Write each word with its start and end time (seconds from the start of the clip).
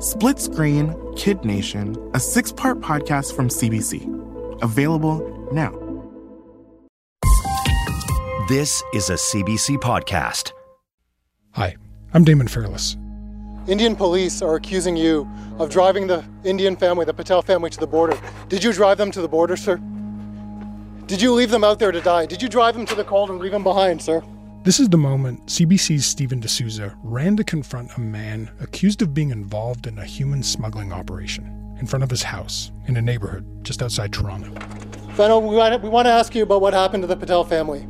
Split 0.00 0.38
Screen 0.38 0.96
Kid 1.14 1.44
Nation, 1.44 1.94
a 2.14 2.20
six 2.20 2.50
part 2.50 2.80
podcast 2.80 3.36
from 3.36 3.48
CBC. 3.48 4.62
Available 4.62 5.20
now. 5.52 5.72
This 8.48 8.82
is 8.94 9.10
a 9.10 9.14
CBC 9.14 9.76
podcast. 9.76 10.52
Hi, 11.50 11.76
I'm 12.14 12.24
Damon 12.24 12.48
Fairless. 12.48 12.96
Indian 13.68 13.94
police 13.94 14.40
are 14.40 14.54
accusing 14.54 14.96
you 14.96 15.28
of 15.58 15.68
driving 15.68 16.06
the 16.06 16.24
Indian 16.44 16.76
family, 16.76 17.04
the 17.04 17.12
Patel 17.12 17.42
family, 17.42 17.68
to 17.68 17.78
the 17.78 17.86
border. 17.86 18.18
Did 18.48 18.64
you 18.64 18.72
drive 18.72 18.96
them 18.96 19.10
to 19.10 19.20
the 19.20 19.28
border, 19.28 19.54
sir? 19.54 19.76
Did 21.08 21.20
you 21.20 21.34
leave 21.34 21.50
them 21.50 21.62
out 21.62 21.78
there 21.78 21.92
to 21.92 22.00
die? 22.00 22.24
Did 22.24 22.40
you 22.40 22.48
drive 22.48 22.74
them 22.74 22.86
to 22.86 22.94
the 22.94 23.04
cold 23.04 23.28
and 23.28 23.38
leave 23.38 23.52
them 23.52 23.64
behind, 23.64 24.00
sir? 24.00 24.22
This 24.62 24.78
is 24.78 24.90
the 24.90 24.98
moment 24.98 25.46
CBC's 25.46 26.04
Steven 26.04 26.38
D'Souza 26.38 26.94
ran 27.02 27.34
to 27.38 27.44
confront 27.44 27.96
a 27.96 28.00
man 28.00 28.50
accused 28.60 29.00
of 29.00 29.14
being 29.14 29.30
involved 29.30 29.86
in 29.86 29.98
a 29.98 30.04
human 30.04 30.42
smuggling 30.42 30.92
operation 30.92 31.76
in 31.80 31.86
front 31.86 32.02
of 32.02 32.10
his 32.10 32.22
house 32.22 32.70
in 32.86 32.98
a 32.98 33.00
neighborhood 33.00 33.46
just 33.64 33.82
outside 33.82 34.12
Toronto. 34.12 34.50
Fenil, 35.14 35.48
we 35.48 35.56
want, 35.56 35.72
to, 35.72 35.78
we 35.78 35.88
want 35.88 36.04
to 36.04 36.12
ask 36.12 36.34
you 36.34 36.42
about 36.42 36.60
what 36.60 36.74
happened 36.74 37.02
to 37.02 37.06
the 37.06 37.16
Patel 37.16 37.42
family. 37.42 37.88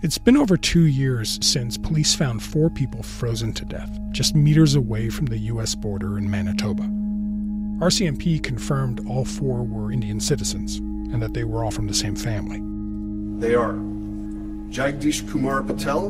It's 0.00 0.16
been 0.16 0.36
over 0.36 0.56
two 0.56 0.86
years 0.86 1.40
since 1.44 1.76
police 1.76 2.14
found 2.14 2.40
four 2.40 2.70
people 2.70 3.02
frozen 3.02 3.52
to 3.54 3.64
death 3.64 3.98
just 4.12 4.36
meters 4.36 4.76
away 4.76 5.10
from 5.10 5.26
the 5.26 5.38
U.S. 5.38 5.74
border 5.74 6.18
in 6.18 6.30
Manitoba. 6.30 6.84
RCMP 7.84 8.40
confirmed 8.40 9.04
all 9.08 9.24
four 9.24 9.64
were 9.64 9.90
Indian 9.90 10.20
citizens 10.20 10.76
and 10.76 11.20
that 11.20 11.34
they 11.34 11.42
were 11.42 11.64
all 11.64 11.72
from 11.72 11.88
the 11.88 11.94
same 11.94 12.14
family. 12.14 12.60
They 13.40 13.56
are 13.56 13.74
Jagdish 14.74 15.30
Kumar 15.30 15.62
Patel, 15.62 16.06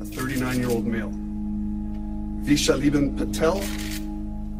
a 0.00 0.04
39 0.04 0.58
year 0.58 0.68
old 0.68 0.84
male, 0.84 1.12
Vaishaliben 2.44 3.16
Patel, 3.16 3.58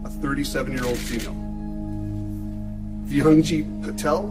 a 0.05 0.09
37 0.09 0.73
year 0.75 0.85
old 0.85 0.97
female, 0.97 1.35
Vihangi 3.09 3.83
Patel, 3.83 4.27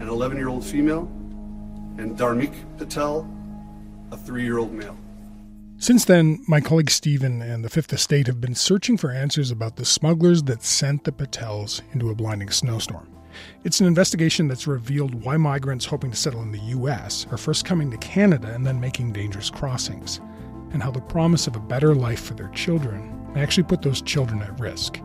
an 0.00 0.06
11 0.06 0.36
year 0.36 0.48
old 0.48 0.62
female, 0.66 1.10
and 1.96 2.18
Dharmik 2.18 2.52
Patel, 2.76 3.26
a 4.10 4.18
three 4.18 4.44
year 4.44 4.58
old 4.58 4.74
male. 4.74 4.98
Since 5.78 6.04
then, 6.04 6.44
my 6.46 6.60
colleague 6.60 6.90
Steven 6.90 7.40
and 7.40 7.64
the 7.64 7.70
Fifth 7.70 7.94
Estate 7.94 8.26
have 8.26 8.42
been 8.42 8.54
searching 8.54 8.98
for 8.98 9.10
answers 9.10 9.50
about 9.50 9.76
the 9.76 9.86
smugglers 9.86 10.42
that 10.42 10.62
sent 10.62 11.04
the 11.04 11.12
Patels 11.12 11.80
into 11.94 12.10
a 12.10 12.14
blinding 12.14 12.50
snowstorm. 12.50 13.08
It's 13.64 13.80
an 13.80 13.86
investigation 13.86 14.48
that's 14.48 14.66
revealed 14.66 15.14
why 15.24 15.36
migrants 15.36 15.84
hoping 15.84 16.10
to 16.10 16.16
settle 16.16 16.42
in 16.42 16.52
the 16.52 16.58
U.S. 16.58 17.26
are 17.30 17.38
first 17.38 17.64
coming 17.64 17.90
to 17.90 17.96
Canada 17.98 18.52
and 18.54 18.66
then 18.66 18.80
making 18.80 19.12
dangerous 19.12 19.50
crossings, 19.50 20.20
and 20.72 20.82
how 20.82 20.90
the 20.90 21.00
promise 21.00 21.46
of 21.46 21.56
a 21.56 21.60
better 21.60 21.94
life 21.94 22.20
for 22.22 22.34
their 22.34 22.48
children 22.48 23.32
may 23.34 23.42
actually 23.42 23.64
put 23.64 23.82
those 23.82 24.02
children 24.02 24.42
at 24.42 24.58
risk. 24.58 25.00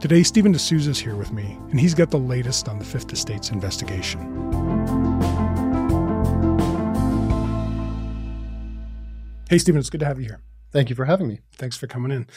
Today, 0.00 0.22
Steven 0.22 0.52
D'Souza 0.52 0.90
is 0.90 0.98
here 0.98 1.16
with 1.16 1.32
me, 1.32 1.58
and 1.70 1.78
he's 1.78 1.94
got 1.94 2.10
the 2.10 2.18
latest 2.18 2.68
on 2.68 2.78
the 2.78 2.84
Fifth 2.84 3.12
Estate's 3.12 3.50
investigation. 3.50 4.20
Hey, 9.50 9.58
Steven, 9.58 9.80
it's 9.80 9.90
good 9.90 10.00
to 10.00 10.06
have 10.06 10.18
you 10.18 10.26
here. 10.26 10.40
Thank 10.70 10.90
you 10.90 10.96
for 10.96 11.04
having 11.04 11.28
me. 11.28 11.40
Thanks 11.52 11.76
for 11.76 11.86
coming 11.86 12.12
in. 12.12 12.28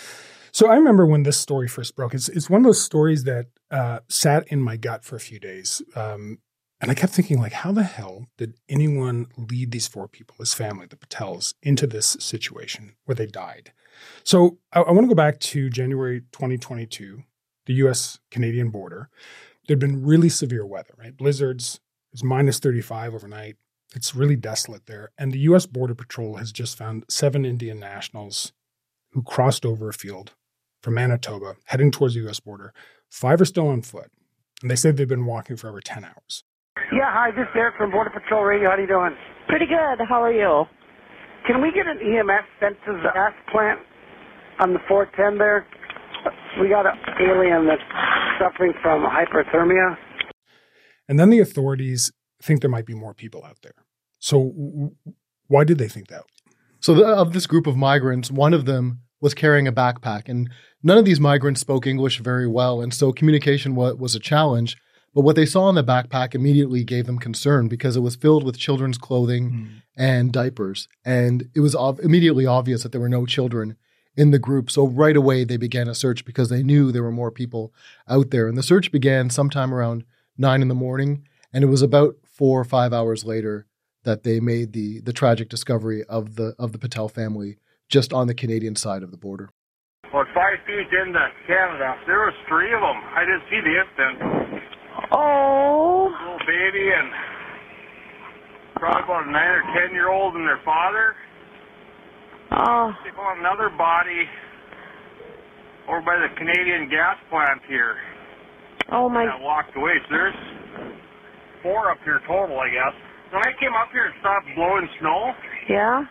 So 0.54 0.70
I 0.70 0.76
remember 0.76 1.08
when 1.08 1.24
this 1.24 1.38
story 1.38 1.68
first 1.68 1.96
broke. 1.96 2.14
It's 2.14 2.30
it's 2.30 2.50
one 2.50 2.62
of 2.62 2.66
those 2.66 2.82
stories 2.82 3.24
that 3.24 3.48
uh, 3.72 4.00
sat 4.08 4.48
in 4.50 4.62
my 4.62 4.78
gut 4.78 5.04
for 5.04 5.16
a 5.16 5.20
few 5.20 5.40
days, 5.40 5.82
um, 5.96 6.38
and 6.80 6.92
I 6.92 6.94
kept 6.94 7.14
thinking, 7.14 7.40
like, 7.40 7.54
how 7.54 7.72
the 7.72 7.84
hell 7.84 8.28
did 8.38 8.54
anyone 8.70 9.28
lead 9.36 9.72
these 9.72 9.88
four 9.88 10.08
people, 10.08 10.36
his 10.38 10.54
family, 10.54 10.86
the 10.86 10.96
Patels, 10.96 11.56
into 11.64 11.88
this 11.88 12.18
situation 12.20 12.96
where 13.06 13.16
they 13.16 13.26
died? 13.26 13.72
So 14.24 14.60
I, 14.72 14.82
I 14.82 14.92
want 14.92 15.06
to 15.06 15.08
go 15.08 15.16
back 15.16 15.40
to 15.40 15.72
January 15.72 16.22
2022, 16.34 17.24
the 17.66 17.74
U.S. 17.76 18.20
Canadian 18.30 18.70
border. 18.70 19.10
There'd 19.68 19.80
been 19.80 20.06
really 20.06 20.30
severe 20.30 20.66
weather, 20.66 20.94
right? 20.98 21.16
Blizzards. 21.18 21.76
It 22.12 22.16
was 22.16 22.24
minus 22.24 22.60
35 22.60 23.16
overnight. 23.16 23.56
It's 23.96 24.14
really 24.14 24.36
desolate 24.36 24.86
there. 24.86 25.12
And 25.18 25.32
the 25.32 25.40
U.S. 25.40 25.66
Border 25.66 25.96
Patrol 25.96 26.36
has 26.36 26.52
just 26.52 26.78
found 26.78 27.06
seven 27.10 27.44
Indian 27.44 27.80
nationals 27.80 28.52
who 29.14 29.24
crossed 29.24 29.66
over 29.66 29.90
a 29.90 29.94
field 29.94 30.34
from 30.84 30.96
Manitoba 30.96 31.56
heading 31.66 31.90
towards 31.90 32.14
the 32.14 32.20
U.S. 32.22 32.40
border. 32.40 32.74
Five 33.10 33.42
are 33.42 33.46
still 33.46 33.70
on 33.70 33.82
foot, 33.82 34.12
and 34.62 34.70
they 34.70 34.76
say 34.76 34.92
they've 34.92 35.08
been 35.08 35.26
walking 35.26 35.56
for 35.56 35.70
over 35.70 35.80
10 35.80 36.04
hours. 36.04 36.44
Yeah, 36.92 37.08
hi, 37.08 37.32
this 37.32 37.44
is 37.44 37.56
Eric 37.56 37.76
from 37.78 37.92
Border 37.92 38.12
Patrol 38.12 38.44
Radio. 38.44 38.70
How 38.70 38.76
are 38.76 38.82
you 38.82 38.88
doing? 38.88 39.16
Pretty 39.48 39.66
good. 39.66 40.06
How 40.08 40.22
are 40.22 40.34
you? 40.34 40.66
Can 41.48 41.62
we 41.62 41.72
get 41.72 41.88
an 41.88 42.00
EMS 42.00 42.46
sent 42.60 42.76
to 42.86 42.94
the 42.94 43.10
gas 43.14 43.34
plant 43.52 43.80
on 44.60 44.74
the 44.74 44.80
410 44.88 45.38
there? 45.38 45.66
We 46.62 46.70
got 46.70 46.86
an 46.86 46.98
alien 47.20 47.68
that's 47.68 47.82
suffering 48.40 48.74
from 48.82 49.06
hyperthermia. 49.06 49.98
And 51.08 51.20
then 51.20 51.30
the 51.30 51.40
authorities 51.40 52.12
think 52.42 52.62
there 52.62 52.70
might 52.70 52.86
be 52.86 52.94
more 52.94 53.14
people 53.14 53.44
out 53.44 53.58
there. 53.62 53.86
So, 54.20 54.94
why 55.48 55.64
did 55.64 55.78
they 55.78 55.88
think 55.88 56.08
that? 56.08 56.24
So, 56.80 56.94
the, 56.94 57.06
of 57.06 57.34
this 57.34 57.46
group 57.46 57.68
of 57.68 57.76
migrants, 57.76 58.32
one 58.32 58.54
of 58.54 58.66
them 58.66 59.02
was 59.24 59.34
carrying 59.34 59.70
a 59.70 59.72
backpack, 59.72 60.28
and 60.28 60.50
none 60.84 60.98
of 60.98 61.06
these 61.06 61.20
migrants 61.20 61.62
spoke 61.62 61.88
English 61.88 62.20
very 62.20 62.46
well, 62.46 62.82
and 62.82 62.94
so 62.94 63.14
communication 63.14 63.74
was, 63.74 63.96
was 63.96 64.16
a 64.16 64.20
challenge. 64.20 64.76
But 65.16 65.22
what 65.22 65.38
they 65.38 65.46
saw 65.46 65.70
in 65.70 65.76
the 65.76 65.84
backpack 65.84 66.36
immediately 66.36 66.84
gave 66.84 67.06
them 67.06 67.18
concern 67.18 67.70
because 67.70 67.96
it 67.96 68.02
was 68.02 68.18
filled 68.18 68.44
with 68.44 68.58
children's 68.58 68.98
clothing 68.98 69.50
mm. 69.50 69.70
and 69.96 70.34
diapers, 70.34 70.90
and 71.06 71.50
it 71.56 71.62
was 71.62 71.74
immediately 72.04 72.46
obvious 72.46 72.84
that 72.84 72.92
there 72.92 73.00
were 73.00 73.08
no 73.08 73.26
children 73.26 73.78
in 74.18 74.32
the 74.32 74.40
group. 74.40 74.70
So 74.70 74.86
right 74.86 75.16
away 75.16 75.46
they 75.46 75.58
began 75.58 75.88
a 75.88 75.96
search 75.96 76.26
because 76.26 76.50
they 76.50 76.62
knew 76.62 76.92
there 76.92 77.02
were 77.02 77.12
more 77.12 77.32
people 77.32 77.74
out 78.10 78.30
there, 78.32 78.50
and 78.50 78.58
the 78.58 78.62
search 78.62 78.92
began 78.92 79.30
sometime 79.30 79.74
around 79.74 80.04
nine 80.38 80.62
in 80.62 80.68
the 80.68 80.76
morning, 80.76 81.26
and 81.54 81.64
it 81.64 81.68
was 81.68 81.82
about 81.82 82.16
four 82.26 82.60
or 82.60 82.66
five 82.66 82.92
hours 82.92 83.24
later 83.24 83.68
that 84.04 84.24
they 84.24 84.42
made 84.42 84.74
the 84.74 85.00
the 85.00 85.14
tragic 85.14 85.48
discovery 85.48 86.04
of 86.10 86.36
the 86.36 86.56
of 86.60 86.74
the 86.74 86.78
Patel 86.78 87.08
family 87.08 87.56
just 87.94 88.12
on 88.12 88.26
the 88.26 88.34
Canadian 88.34 88.76
side 88.76 89.06
of 89.06 89.12
the 89.14 89.22
border. 89.22 89.54
Well, 90.10 90.26
five 90.34 90.58
feet 90.66 90.90
into 90.90 91.22
Canada, 91.46 91.94
there 92.10 92.26
was 92.26 92.34
three 92.50 92.74
of 92.74 92.82
them. 92.82 92.98
I 93.14 93.22
didn't 93.22 93.46
see 93.54 93.62
the 93.62 93.76
instant. 93.78 94.16
Oh. 95.14 96.10
Little 96.10 96.42
baby 96.42 96.90
and 96.90 97.10
probably 98.82 99.06
about 99.06 99.30
a 99.30 99.32
nine 99.32 99.54
or 99.62 99.66
ten 99.78 99.94
year 99.94 100.10
old 100.10 100.34
and 100.34 100.42
their 100.42 100.62
father. 100.66 101.14
Oh. 102.58 102.90
They 103.06 103.14
found 103.14 103.46
another 103.46 103.70
body 103.78 104.26
over 105.86 106.02
by 106.02 106.18
the 106.18 106.34
Canadian 106.34 106.90
gas 106.90 107.18
plant 107.30 107.62
here. 107.70 107.98
Oh 108.92 109.08
my. 109.08 109.26
That 109.26 109.38
walked 109.38 109.78
away. 109.78 110.02
So 110.10 110.18
there's 110.18 110.40
four 111.62 111.92
up 111.92 112.02
here 112.04 112.22
total, 112.26 112.58
I 112.58 112.70
guess. 112.74 112.94
When 113.30 113.42
I 113.42 113.54
came 113.62 113.74
up 113.78 113.94
here 113.94 114.06
and 114.10 114.18
stopped 114.18 114.50
blowing 114.58 114.90
snow. 114.98 115.34
Yeah 115.70 116.06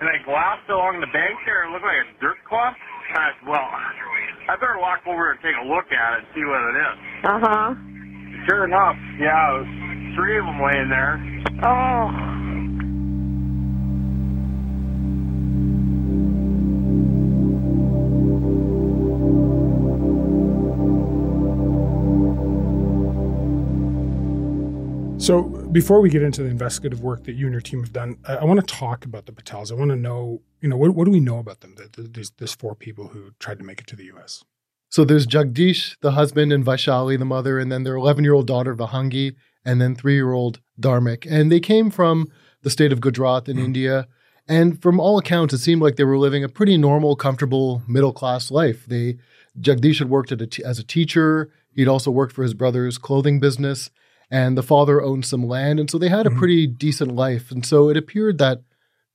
and 0.00 0.08
I 0.08 0.22
glassed 0.24 0.68
along 0.68 1.00
the 1.00 1.06
bank 1.12 1.38
there. 1.46 1.64
It 1.64 1.72
looked 1.72 1.84
like 1.84 2.04
a 2.04 2.20
dirt 2.20 2.36
clump. 2.48 2.76
I 3.14 3.32
said, 3.32 3.48
well, 3.48 3.64
I 4.48 4.56
better 4.56 4.78
walk 4.78 5.06
over 5.06 5.30
and 5.32 5.40
take 5.40 5.56
a 5.56 5.66
look 5.66 5.90
at 5.92 6.18
it 6.18 6.18
and 6.18 6.28
see 6.34 6.44
what 6.44 6.60
it 6.68 6.76
is. 6.76 6.96
Uh 7.24 7.40
huh. 7.40 7.74
Sure 8.46 8.64
enough, 8.64 8.96
yeah, 9.18 9.56
it 9.56 9.58
was 9.58 10.14
three 10.16 10.38
of 10.38 10.44
them 10.44 10.60
laying 10.62 10.88
there. 10.88 11.18
Oh. 11.64 12.10
So 25.18 25.65
before 25.76 26.00
we 26.00 26.08
get 26.08 26.22
into 26.22 26.42
the 26.42 26.48
investigative 26.48 27.02
work 27.02 27.24
that 27.24 27.34
you 27.34 27.44
and 27.44 27.52
your 27.52 27.60
team 27.60 27.80
have 27.80 27.92
done, 27.92 28.16
I, 28.26 28.36
I 28.36 28.44
want 28.44 28.66
to 28.66 28.74
talk 28.74 29.04
about 29.04 29.26
the 29.26 29.32
Patels. 29.32 29.70
I 29.70 29.74
want 29.74 29.90
to 29.90 29.96
know, 29.96 30.40
you 30.62 30.70
know, 30.70 30.76
what, 30.78 30.94
what 30.94 31.04
do 31.04 31.10
we 31.10 31.20
know 31.20 31.38
about 31.38 31.60
them? 31.60 31.74
The, 31.74 32.00
the, 32.00 32.08
these, 32.08 32.32
these 32.38 32.54
four 32.54 32.74
people 32.74 33.08
who 33.08 33.32
tried 33.40 33.58
to 33.58 33.64
make 33.64 33.82
it 33.82 33.86
to 33.88 33.96
the 33.96 34.04
U.S. 34.04 34.42
So 34.88 35.04
there's 35.04 35.26
Jagdish, 35.26 35.98
the 36.00 36.12
husband, 36.12 36.50
and 36.50 36.64
Vaishali, 36.64 37.18
the 37.18 37.26
mother, 37.26 37.58
and 37.58 37.70
then 37.70 37.82
their 37.82 37.96
11 37.96 38.24
year 38.24 38.32
old 38.32 38.46
daughter, 38.46 38.74
Vihangi, 38.74 39.36
and 39.66 39.78
then 39.78 39.94
three 39.94 40.14
year 40.14 40.32
old 40.32 40.60
Dharmik. 40.80 41.30
And 41.30 41.52
they 41.52 41.60
came 41.60 41.90
from 41.90 42.32
the 42.62 42.70
state 42.70 42.90
of 42.90 43.02
Gujarat 43.02 43.46
in 43.46 43.58
mm. 43.58 43.64
India. 43.64 44.08
And 44.48 44.80
from 44.80 44.98
all 44.98 45.18
accounts, 45.18 45.52
it 45.52 45.58
seemed 45.58 45.82
like 45.82 45.96
they 45.96 46.04
were 46.04 46.16
living 46.16 46.42
a 46.42 46.48
pretty 46.48 46.78
normal, 46.78 47.16
comfortable, 47.16 47.82
middle 47.86 48.14
class 48.14 48.50
life. 48.50 48.86
They 48.86 49.18
Jagdish 49.60 49.98
had 49.98 50.08
worked 50.08 50.32
at 50.32 50.40
a 50.40 50.46
t- 50.46 50.64
as 50.64 50.78
a 50.78 50.84
teacher. 50.84 51.50
He'd 51.74 51.86
also 51.86 52.10
worked 52.10 52.32
for 52.32 52.44
his 52.44 52.54
brother's 52.54 52.96
clothing 52.96 53.40
business, 53.40 53.90
and 54.30 54.56
the 54.58 54.62
father 54.62 55.00
owned 55.02 55.24
some 55.24 55.46
land, 55.46 55.78
and 55.80 55.90
so 55.90 55.98
they 55.98 56.08
had 56.08 56.26
a 56.26 56.30
Mhm. 56.30 56.38
pretty 56.38 56.66
decent 56.66 57.14
life. 57.14 57.50
And 57.50 57.64
so 57.64 57.88
it 57.88 57.96
appeared 57.96 58.38
that 58.38 58.62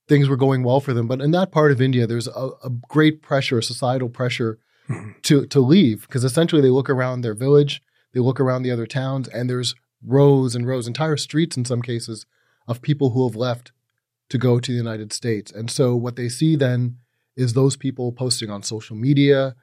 things 0.08 0.28
were 0.28 0.36
going 0.36 0.62
well 0.62 0.80
for 0.80 0.92
them. 0.94 1.06
But 1.06 1.20
in 1.20 1.30
that 1.32 1.52
part 1.52 1.70
of 1.72 1.80
India, 1.80 2.06
there's 2.06 2.26
a, 2.28 2.50
a 2.64 2.70
great 2.88 3.22
pressure, 3.22 3.60
societal 3.62 4.08
pressure 4.08 4.58
Mhm. 4.88 5.14
to 5.22 5.46
to 5.46 5.60
leave 5.60 6.02
because 6.02 6.24
essentially 6.24 6.60
they 6.62 6.70
look 6.70 6.90
around 6.90 7.20
their 7.20 7.34
village, 7.34 7.82
they 8.12 8.20
look 8.20 8.40
around 8.40 8.62
the 8.62 8.70
other 8.70 8.86
towns, 8.86 9.28
and 9.28 9.48
there's 9.48 9.74
rows 10.04 10.54
and 10.56 10.66
rows, 10.66 10.86
entire 10.88 11.16
streets 11.16 11.56
in 11.56 11.64
some 11.64 11.82
cases, 11.82 12.26
of 12.66 12.82
people 12.82 13.10
who 13.10 13.26
have 13.28 13.36
left 13.36 13.70
to 14.28 14.38
go 14.38 14.58
to 14.58 14.72
the 14.72 14.76
United 14.76 15.12
States. 15.12 15.52
And 15.52 15.70
so 15.70 15.94
what 15.94 16.16
they 16.16 16.28
see 16.28 16.56
then 16.56 16.96
is 17.36 17.52
those 17.52 17.76
people 17.76 18.12
posting 18.12 18.50
on 18.50 18.62
social 18.62 18.96
media 18.96 19.54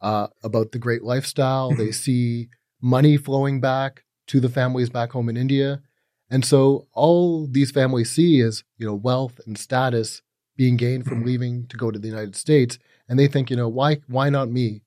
uh, 0.00 0.26
about 0.42 0.72
the 0.72 0.78
great 0.78 1.02
lifestyle. 1.02 1.74
They 1.74 1.90
see 1.92 2.48
money 2.80 3.16
flowing 3.16 3.60
back 3.60 4.02
to 4.28 4.40
the 4.40 4.48
families 4.48 4.90
back 4.90 5.12
home 5.12 5.28
in 5.28 5.36
India. 5.36 5.82
And 6.30 6.44
so 6.44 6.88
all 6.92 7.46
these 7.46 7.70
families 7.70 8.10
see 8.10 8.40
is, 8.40 8.64
you 8.78 8.86
know, 8.86 8.94
wealth 8.94 9.40
and 9.46 9.58
status 9.58 10.22
being 10.56 10.76
gained 10.76 11.04
from 11.04 11.24
leaving 11.24 11.66
to 11.68 11.76
go 11.76 11.90
to 11.90 11.98
the 11.98 12.08
United 12.08 12.36
States. 12.36 12.78
And 13.08 13.18
they 13.18 13.26
think, 13.26 13.50
you 13.50 13.56
know, 13.56 13.68
why 13.68 13.98
why 14.08 14.30
not 14.30 14.50
me? 14.50 14.82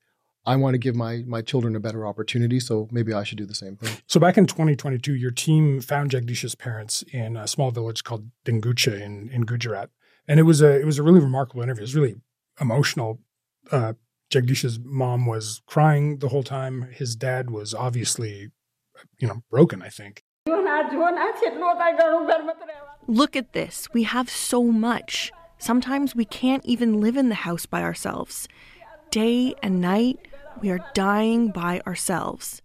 I 0.45 0.55
want 0.55 0.75
to 0.75 0.79
give 0.79 0.95
my 0.95 1.23
my 1.27 1.41
children 1.41 1.75
a 1.75 1.79
better 1.79 2.07
opportunity, 2.07 2.59
so 2.59 2.87
maybe 2.89 3.13
I 3.13 3.23
should 3.23 3.37
do 3.37 3.45
the 3.45 3.53
same 3.53 3.75
thing. 3.75 3.97
So 4.07 4.19
back 4.19 4.37
in 4.37 4.45
2022, 4.45 5.13
your 5.13 5.29
team 5.29 5.81
found 5.81 6.11
Jagdish's 6.11 6.55
parents 6.55 7.03
in 7.11 7.35
a 7.35 7.47
small 7.47 7.69
village 7.69 8.03
called 8.05 8.29
Dingucha 8.45 8.99
in, 9.01 9.29
in 9.29 9.41
Gujarat, 9.41 9.89
and 10.25 10.39
it 10.39 10.43
was 10.43 10.61
a 10.61 10.79
it 10.79 10.85
was 10.85 10.97
a 10.97 11.03
really 11.03 11.19
remarkable 11.19 11.61
interview. 11.61 11.81
It 11.81 11.83
was 11.83 11.95
really 11.95 12.15
emotional. 12.59 13.19
Uh, 13.71 13.93
Jagdish's 14.31 14.79
mom 14.83 15.25
was 15.25 15.61
crying 15.65 16.19
the 16.19 16.29
whole 16.29 16.43
time. 16.43 16.89
His 16.91 17.15
dad 17.15 17.49
was 17.49 17.73
obviously, 17.73 18.51
you 19.19 19.27
know, 19.27 19.43
broken. 19.49 19.81
I 19.81 19.89
think. 19.89 20.23
Look 23.07 23.35
at 23.35 23.53
this. 23.53 23.87
We 23.93 24.03
have 24.03 24.29
so 24.29 24.63
much. 24.63 25.31
Sometimes 25.57 26.15
we 26.15 26.25
can't 26.25 26.65
even 26.65 27.01
live 27.01 27.17
in 27.17 27.29
the 27.29 27.35
house 27.35 27.65
by 27.65 27.81
ourselves. 27.81 28.47
Day 29.09 29.55
and 29.63 29.81
night, 29.81 30.19
we 30.61 30.69
are 30.69 30.79
dying 30.93 31.49
by 31.49 31.81
ourselves. 31.87 32.61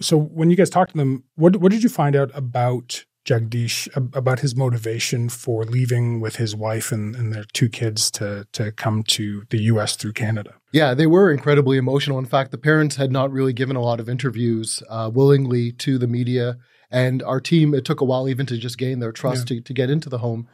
So 0.00 0.16
when 0.16 0.50
you 0.50 0.56
guys 0.56 0.70
talked 0.70 0.92
to 0.92 0.96
them, 0.96 1.24
what 1.36 1.56
what 1.56 1.72
did 1.72 1.82
you 1.82 1.88
find 1.88 2.16
out 2.16 2.30
about 2.34 3.04
Jagdish 3.30 3.88
about 3.94 4.40
his 4.40 4.56
motivation 4.56 5.28
for 5.28 5.64
leaving 5.64 6.20
with 6.20 6.36
his 6.36 6.56
wife 6.56 6.90
and, 6.90 7.14
and, 7.14 7.32
their 7.32 7.44
two 7.52 7.68
kids 7.68 8.10
to, 8.12 8.46
to 8.52 8.72
come 8.72 9.04
to 9.04 9.44
the 9.50 9.58
US 9.62 9.94
through 9.94 10.14
Canada. 10.14 10.54
Yeah, 10.72 10.94
they 10.94 11.06
were 11.06 11.30
incredibly 11.30 11.76
emotional. 11.76 12.18
In 12.18 12.26
fact, 12.26 12.50
the 12.50 12.58
parents 12.58 12.96
had 12.96 13.12
not 13.12 13.30
really 13.30 13.52
given 13.52 13.76
a 13.76 13.82
lot 13.82 14.00
of 14.00 14.08
interviews 14.08 14.82
uh, 14.88 15.10
willingly 15.14 15.70
to 15.72 15.96
the 15.96 16.08
media. 16.08 16.58
And 16.90 17.22
our 17.22 17.40
team, 17.40 17.72
it 17.72 17.84
took 17.84 18.00
a 18.00 18.04
while 18.04 18.28
even 18.28 18.46
to 18.46 18.56
just 18.56 18.78
gain 18.78 18.98
their 18.98 19.12
trust 19.12 19.48
yeah. 19.48 19.58
to, 19.58 19.62
to 19.62 19.72
get 19.72 19.90
into 19.90 20.08
the 20.08 20.18
home. 20.18 20.48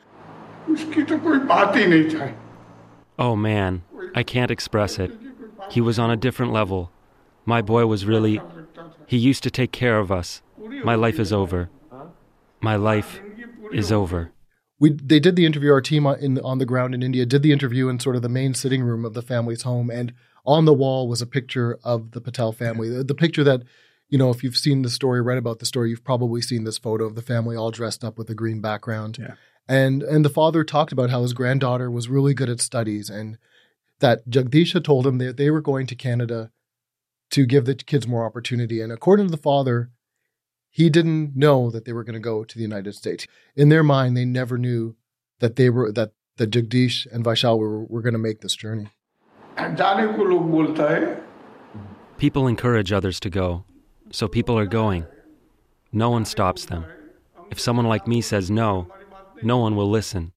Oh 3.18 3.36
man, 3.36 3.84
I 4.14 4.22
can't 4.22 4.50
express 4.50 4.98
it. 4.98 5.12
He 5.70 5.80
was 5.80 5.98
on 5.98 6.10
a 6.10 6.16
different 6.16 6.52
level. 6.52 6.90
My 7.46 7.62
boy 7.62 7.86
was 7.86 8.04
really. 8.04 8.42
He 9.06 9.16
used 9.16 9.42
to 9.44 9.50
take 9.50 9.72
care 9.72 9.98
of 9.98 10.12
us. 10.12 10.42
My 10.58 10.94
life 10.94 11.18
is 11.18 11.32
over. 11.32 11.70
My 12.60 12.76
life 12.76 13.20
is 13.72 13.92
over. 13.92 14.32
We, 14.78 14.92
they 14.92 15.20
did 15.20 15.36
the 15.36 15.46
interview, 15.46 15.72
our 15.72 15.80
team 15.80 16.06
on, 16.06 16.18
in, 16.18 16.38
on 16.40 16.58
the 16.58 16.66
ground 16.66 16.94
in 16.94 17.02
India 17.02 17.24
did 17.24 17.42
the 17.42 17.52
interview 17.52 17.88
in 17.88 17.98
sort 17.98 18.16
of 18.16 18.22
the 18.22 18.28
main 18.28 18.54
sitting 18.54 18.82
room 18.82 19.04
of 19.04 19.14
the 19.14 19.22
family's 19.22 19.62
home. 19.62 19.90
And 19.90 20.12
on 20.44 20.64
the 20.64 20.74
wall 20.74 21.08
was 21.08 21.22
a 21.22 21.26
picture 21.26 21.78
of 21.82 22.10
the 22.12 22.20
Patel 22.20 22.52
family. 22.52 22.90
The, 22.90 23.02
the 23.02 23.14
picture 23.14 23.42
that, 23.44 23.62
you 24.08 24.18
know, 24.18 24.30
if 24.30 24.44
you've 24.44 24.56
seen 24.56 24.82
the 24.82 24.90
story, 24.90 25.22
read 25.22 25.38
about 25.38 25.60
the 25.60 25.66
story, 25.66 25.90
you've 25.90 26.04
probably 26.04 26.42
seen 26.42 26.64
this 26.64 26.78
photo 26.78 27.04
of 27.04 27.14
the 27.14 27.22
family 27.22 27.56
all 27.56 27.70
dressed 27.70 28.04
up 28.04 28.18
with 28.18 28.28
a 28.28 28.34
green 28.34 28.60
background. 28.60 29.16
Yeah. 29.18 29.34
And 29.68 30.02
and 30.02 30.24
the 30.24 30.30
father 30.30 30.62
talked 30.62 30.92
about 30.92 31.10
how 31.10 31.22
his 31.22 31.32
granddaughter 31.32 31.90
was 31.90 32.08
really 32.08 32.34
good 32.34 32.48
at 32.48 32.60
studies 32.60 33.10
and 33.10 33.36
that 33.98 34.28
Jagdish 34.28 34.74
had 34.74 34.84
told 34.84 35.06
him 35.06 35.18
that 35.18 35.36
they 35.36 35.50
were 35.50 35.60
going 35.60 35.86
to 35.88 35.96
Canada 35.96 36.50
to 37.30 37.46
give 37.46 37.64
the 37.64 37.74
kids 37.74 38.06
more 38.06 38.24
opportunity. 38.24 38.80
And 38.80 38.92
according 38.92 39.26
to 39.26 39.30
the 39.30 39.36
father, 39.36 39.90
he 40.76 40.90
didn't 40.90 41.34
know 41.34 41.70
that 41.70 41.86
they 41.86 41.94
were 41.94 42.04
going 42.04 42.20
to 42.20 42.20
go 42.20 42.44
to 42.44 42.54
the 42.54 42.60
United 42.60 42.94
States. 42.94 43.26
In 43.54 43.70
their 43.70 43.82
mind, 43.82 44.14
they 44.14 44.26
never 44.26 44.58
knew 44.58 44.94
that 45.38 45.56
they 45.56 45.70
were 45.70 45.90
that 45.92 46.12
the 46.36 46.46
Jagdish 46.46 47.06
and 47.10 47.24
Vaishal 47.24 47.58
were, 47.58 47.84
were 47.84 48.02
going 48.02 48.12
to 48.12 48.18
make 48.18 48.42
this 48.42 48.54
journey. 48.54 48.88
People 52.18 52.46
encourage 52.46 52.92
others 52.92 53.18
to 53.20 53.30
go, 53.30 53.64
so 54.10 54.28
people 54.28 54.58
are 54.58 54.66
going. 54.66 55.06
No 55.92 56.10
one 56.10 56.26
stops 56.26 56.66
them. 56.66 56.84
If 57.50 57.58
someone 57.58 57.86
like 57.86 58.06
me 58.06 58.20
says 58.20 58.50
no, 58.50 58.92
no 59.42 59.56
one 59.56 59.76
will 59.76 59.88
listen. 59.88 60.32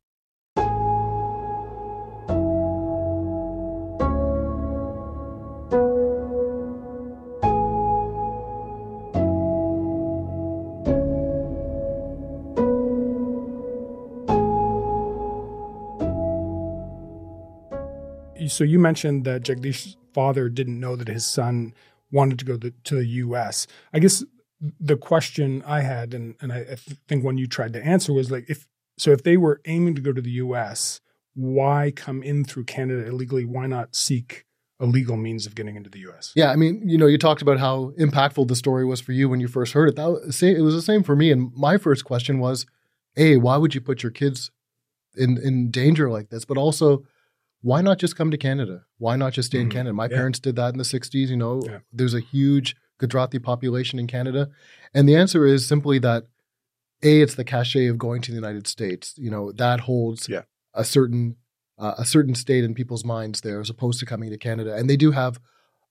So 18.49 18.63
you 18.63 18.79
mentioned 18.79 19.25
that 19.25 19.43
Jagdish's 19.43 19.97
father 20.13 20.49
didn't 20.49 20.79
know 20.79 20.95
that 20.95 21.07
his 21.07 21.25
son 21.25 21.73
wanted 22.11 22.39
to 22.39 22.45
go 22.45 22.57
to, 22.57 22.71
to 22.71 22.95
the 22.95 23.05
U.S. 23.05 23.67
I 23.93 23.99
guess 23.99 24.23
the 24.79 24.97
question 24.97 25.63
I 25.65 25.81
had, 25.81 26.13
and, 26.13 26.35
and 26.41 26.51
I, 26.51 26.59
I 26.71 26.75
think 27.07 27.23
one 27.23 27.37
you 27.37 27.47
tried 27.47 27.73
to 27.73 27.83
answer 27.83 28.11
was 28.13 28.31
like, 28.31 28.45
if 28.49 28.67
so, 28.97 29.11
if 29.11 29.23
they 29.23 29.37
were 29.37 29.61
aiming 29.65 29.95
to 29.95 30.01
go 30.01 30.11
to 30.11 30.21
the 30.21 30.31
U.S., 30.31 30.99
why 31.33 31.93
come 31.95 32.21
in 32.21 32.43
through 32.43 32.65
Canada 32.65 33.07
illegally? 33.07 33.45
Why 33.45 33.65
not 33.65 33.95
seek 33.95 34.45
a 34.77 34.85
legal 34.85 35.15
means 35.15 35.45
of 35.45 35.55
getting 35.55 35.77
into 35.77 35.89
the 35.89 35.99
U.S.? 35.99 36.33
Yeah, 36.35 36.51
I 36.51 36.57
mean, 36.57 36.81
you 36.85 36.97
know, 36.97 37.07
you 37.07 37.17
talked 37.17 37.41
about 37.41 37.59
how 37.59 37.93
impactful 37.97 38.49
the 38.49 38.57
story 38.57 38.83
was 38.83 38.99
for 38.99 39.13
you 39.13 39.29
when 39.29 39.39
you 39.39 39.47
first 39.47 39.71
heard 39.71 39.87
it. 39.87 39.95
That 39.95 40.09
was, 40.09 40.43
it 40.43 40.61
was 40.61 40.75
the 40.75 40.81
same 40.81 41.03
for 41.03 41.15
me. 41.15 41.31
And 41.31 41.53
my 41.55 41.77
first 41.77 42.03
question 42.03 42.39
was, 42.39 42.65
a, 43.15 43.37
why 43.37 43.55
would 43.55 43.73
you 43.73 43.79
put 43.79 44.03
your 44.03 44.11
kids 44.11 44.51
in 45.15 45.37
in 45.37 45.71
danger 45.71 46.09
like 46.09 46.29
this? 46.29 46.43
But 46.43 46.57
also, 46.57 47.03
why 47.61 47.81
not 47.81 47.97
just 47.99 48.15
come 48.15 48.31
to 48.31 48.37
Canada? 48.37 48.83
Why 48.97 49.15
not 49.15 49.33
just 49.33 49.47
stay 49.47 49.59
in 49.59 49.67
Mhm. 49.69 49.71
Canada? 49.71 49.93
My 49.93 50.05
Yeah. 50.05 50.17
parents 50.17 50.39
did 50.39 50.55
that 50.55 50.73
in 50.73 50.77
the 50.77 50.85
'60s. 50.85 51.29
You 51.29 51.37
know, 51.37 51.61
Yeah. 51.65 51.79
there's 51.91 52.13
a 52.13 52.19
huge 52.19 52.75
Gujarati 52.99 53.39
population 53.39 53.99
in 53.99 54.07
Canada, 54.07 54.49
and 54.93 55.07
the 55.07 55.15
answer 55.15 55.45
is 55.45 55.65
simply 55.67 55.99
that 55.99 56.25
a, 57.01 57.21
it's 57.21 57.35
the 57.35 57.45
cachet 57.45 57.85
of 57.87 57.97
going 57.97 58.21
to 58.23 58.31
the 58.31 58.35
United 58.35 58.67
States. 58.67 59.13
You 59.17 59.31
know, 59.31 59.51
that 59.53 59.81
holds 59.81 60.27
Yeah. 60.29 60.43
a 60.73 60.83
certain 60.83 61.35
uh, 61.77 61.95
a 61.97 62.03
certain 62.03 62.35
state 62.35 62.65
in 62.65 62.73
people's 62.73 63.05
minds 63.05 63.39
there, 63.39 63.61
as 63.61 63.69
opposed 63.69 64.01
to 64.01 64.05
coming 64.05 64.29
to 64.29 64.37
Canada, 64.37 64.75
and 64.75 64.89
they 64.89 64.97
do 64.97 65.11
have 65.11 65.39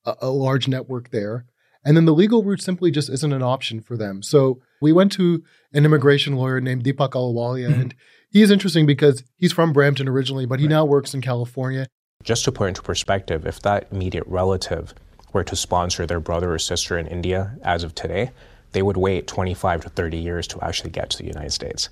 a, 0.04 0.14
a 0.21 0.28
large 0.31 0.69
network 0.69 1.09
there. 1.09 1.47
And 1.83 1.97
then 1.97 2.04
the 2.04 2.12
legal 2.12 2.42
route 2.45 2.61
simply 2.61 2.90
just 2.90 3.09
isn't 3.09 3.33
an 3.33 3.42
option 3.42 3.81
for 3.81 3.97
them. 3.97 4.23
So 4.23 4.61
we 4.83 4.92
went 4.92 5.12
to 5.12 5.42
an 5.73 5.87
immigration 5.87 6.37
lawyer 6.37 6.61
named 6.61 6.85
Deepak 6.85 7.12
Ahluwalia, 7.12 7.71
Mhm. 7.71 7.81
and 7.81 7.95
he's 8.30 8.50
interesting 8.50 8.87
because 8.87 9.23
he's 9.37 9.52
from 9.52 9.73
Brampton 9.73 10.08
originally, 10.08 10.47
but 10.47 10.61
he 10.61 10.68
now 10.68 10.85
works 10.85 11.14
in 11.14 11.20
California. 11.20 11.87
Just 12.23 12.44
to 12.44 12.52
put 12.52 12.68
into 12.68 12.82
perspective, 12.82 13.47
if 13.47 13.61
that 13.62 13.88
immediate 13.92 14.25
relative 14.26 14.94
were 15.32 15.44
to 15.44 15.56
sponsor 15.56 16.06
their 16.06 16.20
brother 16.20 16.52
or 16.52 16.58
sister 16.58 16.99
in 16.99 17.06
India 17.06 17.56
as 17.62 17.85
of 17.85 17.94
today, 17.94 18.30
they 18.73 18.82
would 18.82 18.97
wait 18.97 19.26
25 19.26 19.82
to 19.82 19.88
30 19.88 20.16
years 20.16 20.47
to 20.49 20.61
actually 20.62 20.90
get 20.90 21.11
to 21.11 21.18
the 21.18 21.26
United 21.26 21.52
States. 21.52 21.88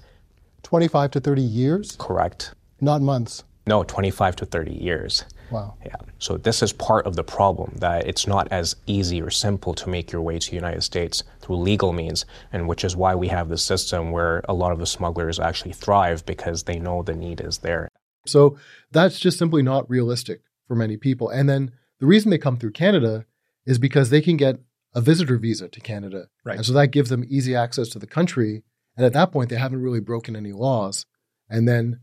25 0.62 1.12
to 1.12 1.20
30 1.20 1.42
years, 1.42 1.96
Correct? 1.98 2.54
not 2.80 3.00
months. 3.00 3.44
No, 3.66 3.82
25 3.84 4.36
to 4.36 4.46
30 4.46 4.72
years. 4.72 5.24
Wow. 5.50 5.76
Yeah. 5.84 5.96
So 6.18 6.36
this 6.36 6.62
is 6.62 6.72
part 6.72 7.06
of 7.06 7.16
the 7.16 7.22
problem 7.22 7.76
that 7.78 8.06
it's 8.06 8.26
not 8.26 8.48
as 8.50 8.76
easy 8.86 9.20
or 9.22 9.30
simple 9.30 9.74
to 9.74 9.88
make 9.88 10.10
your 10.10 10.22
way 10.22 10.38
to 10.38 10.50
the 10.50 10.56
United 10.56 10.82
States 10.82 11.22
through 11.40 11.56
legal 11.56 11.92
means, 11.92 12.24
and 12.52 12.68
which 12.68 12.84
is 12.84 12.96
why 12.96 13.14
we 13.14 13.28
have 13.28 13.48
this 13.48 13.62
system 13.62 14.10
where 14.10 14.42
a 14.48 14.54
lot 14.54 14.72
of 14.72 14.78
the 14.78 14.86
smugglers 14.86 15.38
actually 15.38 15.72
thrive 15.72 16.24
because 16.26 16.64
they 16.64 16.78
know 16.78 17.02
the 17.02 17.14
need 17.14 17.40
is 17.40 17.58
there. 17.58 17.88
So 18.26 18.58
that's 18.90 19.20
just 19.20 19.38
simply 19.38 19.62
not 19.62 19.88
realistic 19.88 20.40
for 20.66 20.74
many 20.74 20.96
people. 20.96 21.28
And 21.28 21.48
then 21.48 21.72
the 22.00 22.06
reason 22.06 22.30
they 22.30 22.38
come 22.38 22.56
through 22.56 22.72
Canada 22.72 23.24
is 23.64 23.78
because 23.78 24.10
they 24.10 24.20
can 24.20 24.36
get 24.36 24.58
a 24.94 25.00
visitor 25.00 25.36
visa 25.38 25.68
to 25.68 25.80
Canada. 25.80 26.28
Right. 26.44 26.56
And 26.56 26.66
so 26.66 26.72
that 26.72 26.88
gives 26.88 27.10
them 27.10 27.24
easy 27.28 27.54
access 27.54 27.88
to 27.90 27.98
the 27.98 28.06
country. 28.06 28.62
And 28.96 29.04
at 29.04 29.12
that 29.12 29.30
point, 29.30 29.50
they 29.50 29.56
haven't 29.56 29.82
really 29.82 30.00
broken 30.00 30.34
any 30.34 30.52
laws. 30.52 31.06
And 31.48 31.68
then 31.68 32.00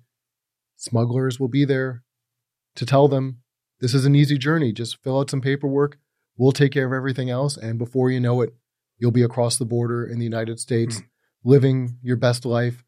smugglers 0.78 1.40
will 1.40 1.48
be 1.48 1.66
there 1.66 2.04
to 2.76 2.86
tell 2.86 3.08
them 3.08 3.40
this 3.80 3.94
is 3.94 4.06
an 4.06 4.16
easy 4.16 4.38
journey. 4.38 4.72
Just 4.72 5.02
fill 5.04 5.20
out 5.20 5.30
some 5.30 5.42
paperwork. 5.42 5.98
We'll 6.38 6.52
take 6.52 6.72
care 6.72 6.86
of 6.86 6.94
everything 6.94 7.30
else. 7.30 7.58
And 7.58 7.78
before 7.78 8.10
you 8.10 8.20
know 8.20 8.42
it, 8.42 8.54
you'll 8.98 9.12
be 9.12 9.24
across 9.24 9.58
the 9.58 9.66
border 9.66 10.06
in 10.06 10.20
the 10.20 10.24
United 10.24 10.60
States, 10.60 11.00
hmm. 11.00 11.06
living 11.44 11.98
your 12.02 12.16
best 12.16 12.46
life, 12.46 12.84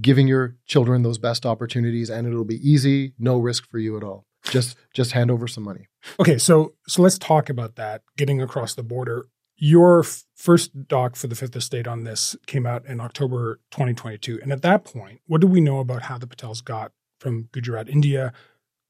giving 0.00 0.28
your 0.28 0.56
children 0.66 1.02
those 1.02 1.18
best 1.18 1.46
opportunities, 1.46 2.10
and 2.10 2.26
it'll 2.26 2.44
be 2.44 2.68
easy, 2.68 3.14
no 3.18 3.38
risk 3.38 3.68
for 3.70 3.78
you 3.78 3.96
at 3.96 4.04
all. 4.04 4.26
just 4.44 4.76
just 4.92 5.12
hand 5.12 5.30
over 5.30 5.48
some 5.48 5.64
money. 5.64 5.88
Okay, 6.20 6.36
so 6.36 6.74
so 6.86 7.00
let's 7.00 7.18
talk 7.18 7.48
about 7.48 7.76
that 7.76 8.02
getting 8.16 8.42
across 8.42 8.74
the 8.74 8.82
border. 8.82 9.26
Your 9.56 10.00
f- 10.00 10.24
first 10.34 10.88
doc 10.88 11.16
for 11.16 11.28
the 11.28 11.34
Fifth 11.34 11.56
Estate 11.56 11.86
on 11.86 12.04
this 12.04 12.36
came 12.46 12.66
out 12.66 12.84
in 12.86 13.00
October 13.00 13.60
2022, 13.70 14.40
and 14.42 14.52
at 14.52 14.62
that 14.62 14.84
point, 14.84 15.20
what 15.26 15.40
do 15.40 15.46
we 15.46 15.60
know 15.60 15.78
about 15.78 16.02
how 16.02 16.18
the 16.18 16.26
Patels 16.26 16.62
got 16.62 16.92
from 17.18 17.48
Gujarat, 17.52 17.88
India, 17.88 18.32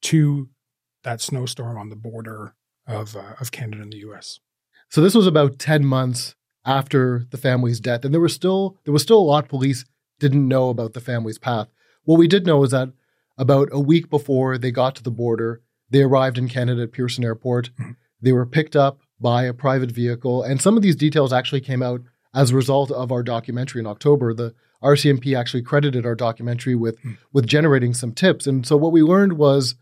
to 0.05 0.49
that 1.03 1.21
snowstorm 1.21 1.77
on 1.77 1.89
the 1.89 1.97
border 1.97 2.55
of 2.87 3.17
uh, 3.17 3.35
of 3.41 3.51
Canada 3.51 3.83
and 3.83 3.93
the 3.93 3.99
U.S.? 3.99 4.41
So 4.89 5.01
this 5.01 5.15
was 5.15 5.27
about 5.27 5.59
10 5.59 5.85
months 5.85 6.35
after 6.65 7.27
the 7.31 7.37
family's 7.37 7.81
death, 7.81 8.05
and 8.05 8.15
there 8.15 8.21
was 8.21 8.35
still 8.35 8.79
there 8.85 8.93
was 8.93 9.03
still 9.03 9.19
a 9.19 9.23
lot 9.23 9.49
police 9.49 9.85
didn't 10.21 10.49
know 10.49 10.71
about 10.71 10.93
the 10.93 11.01
family's 11.01 11.39
path. 11.39 11.69
What 12.05 12.19
we 12.19 12.29
did 12.29 12.47
know 12.47 12.63
is 12.65 12.71
that 12.71 12.93
about 13.37 13.69
a 13.73 13.81
week 13.81 14.09
before 14.11 14.59
they 14.59 14.71
got 14.71 14.95
to 14.97 15.03
the 15.03 15.11
border, 15.11 15.63
they 15.91 16.03
arrived 16.03 16.39
in 16.39 16.49
Canada 16.49 16.83
at 16.83 16.93
Pearson 16.93 17.25
Airport. 17.25 17.71
Mm-hmm. 17.75 17.93
They 18.21 18.33
were 18.33 18.47
picked 18.47 18.77
up 18.77 19.01
by 19.21 19.45
a 19.45 19.53
private 19.53 19.91
vehicle, 19.91 20.43
and 20.43 20.61
some 20.61 20.77
of 20.77 20.83
these 20.83 20.97
details 20.97 21.33
actually 21.33 21.61
came 21.61 21.83
out 21.83 22.03
as 22.35 22.51
a 22.51 22.57
result 22.57 22.91
of 22.91 23.13
our 23.13 23.23
documentary 23.23 23.81
in 23.81 23.87
October. 23.87 24.35
The 24.35 24.55
RCMP 24.83 25.39
actually 25.39 25.63
credited 25.63 26.05
our 26.07 26.15
documentary 26.15 26.75
with 26.75 26.99
mm-hmm. 26.99 27.15
with 27.33 27.47
generating 27.47 27.95
some 27.95 28.13
tips, 28.13 28.47
and 28.47 28.67
so 28.67 28.77
what 28.77 28.93
we 28.93 29.03
learned 29.03 29.35
was 29.35 29.75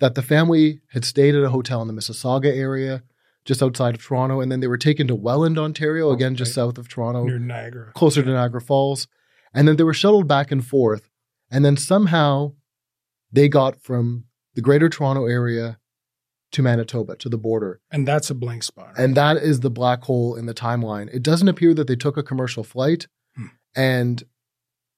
that 0.00 0.14
the 0.14 0.22
family 0.22 0.80
had 0.92 1.04
stayed 1.04 1.34
at 1.34 1.42
a 1.42 1.50
hotel 1.50 1.82
in 1.82 1.88
the 1.88 1.94
Mississauga 1.94 2.54
area 2.54 3.02
just 3.44 3.62
outside 3.62 3.94
of 3.94 4.02
Toronto, 4.02 4.40
and 4.40 4.52
then 4.52 4.60
they 4.60 4.66
were 4.66 4.76
taken 4.76 5.06
to 5.08 5.14
Welland, 5.14 5.58
Ontario, 5.58 6.10
again 6.10 6.36
just 6.36 6.52
south 6.52 6.76
of 6.76 6.86
Toronto, 6.86 7.24
near 7.24 7.38
Niagara, 7.38 7.92
closer 7.94 8.22
to 8.22 8.30
Niagara 8.30 8.60
Falls, 8.60 9.08
and 9.54 9.66
then 9.66 9.76
they 9.76 9.84
were 9.84 9.94
shuttled 9.94 10.28
back 10.28 10.52
and 10.52 10.64
forth, 10.64 11.08
and 11.50 11.64
then 11.64 11.76
somehow 11.76 12.52
they 13.32 13.48
got 13.48 13.80
from 13.80 14.24
the 14.54 14.60
Greater 14.60 14.90
Toronto 14.90 15.26
area 15.26 15.78
to 16.52 16.62
Manitoba 16.62 17.16
to 17.16 17.28
the 17.30 17.38
border, 17.38 17.80
and 17.90 18.06
that's 18.06 18.28
a 18.28 18.34
blank 18.34 18.62
spot, 18.62 18.88
right? 18.88 18.98
and 18.98 19.16
that 19.16 19.38
is 19.38 19.60
the 19.60 19.70
black 19.70 20.02
hole 20.02 20.36
in 20.36 20.44
the 20.44 20.54
timeline. 20.54 21.08
It 21.12 21.22
doesn't 21.22 21.48
appear 21.48 21.72
that 21.72 21.86
they 21.86 21.96
took 21.96 22.18
a 22.18 22.22
commercial 22.22 22.64
flight, 22.64 23.06
hmm. 23.34 23.46
and 23.74 24.22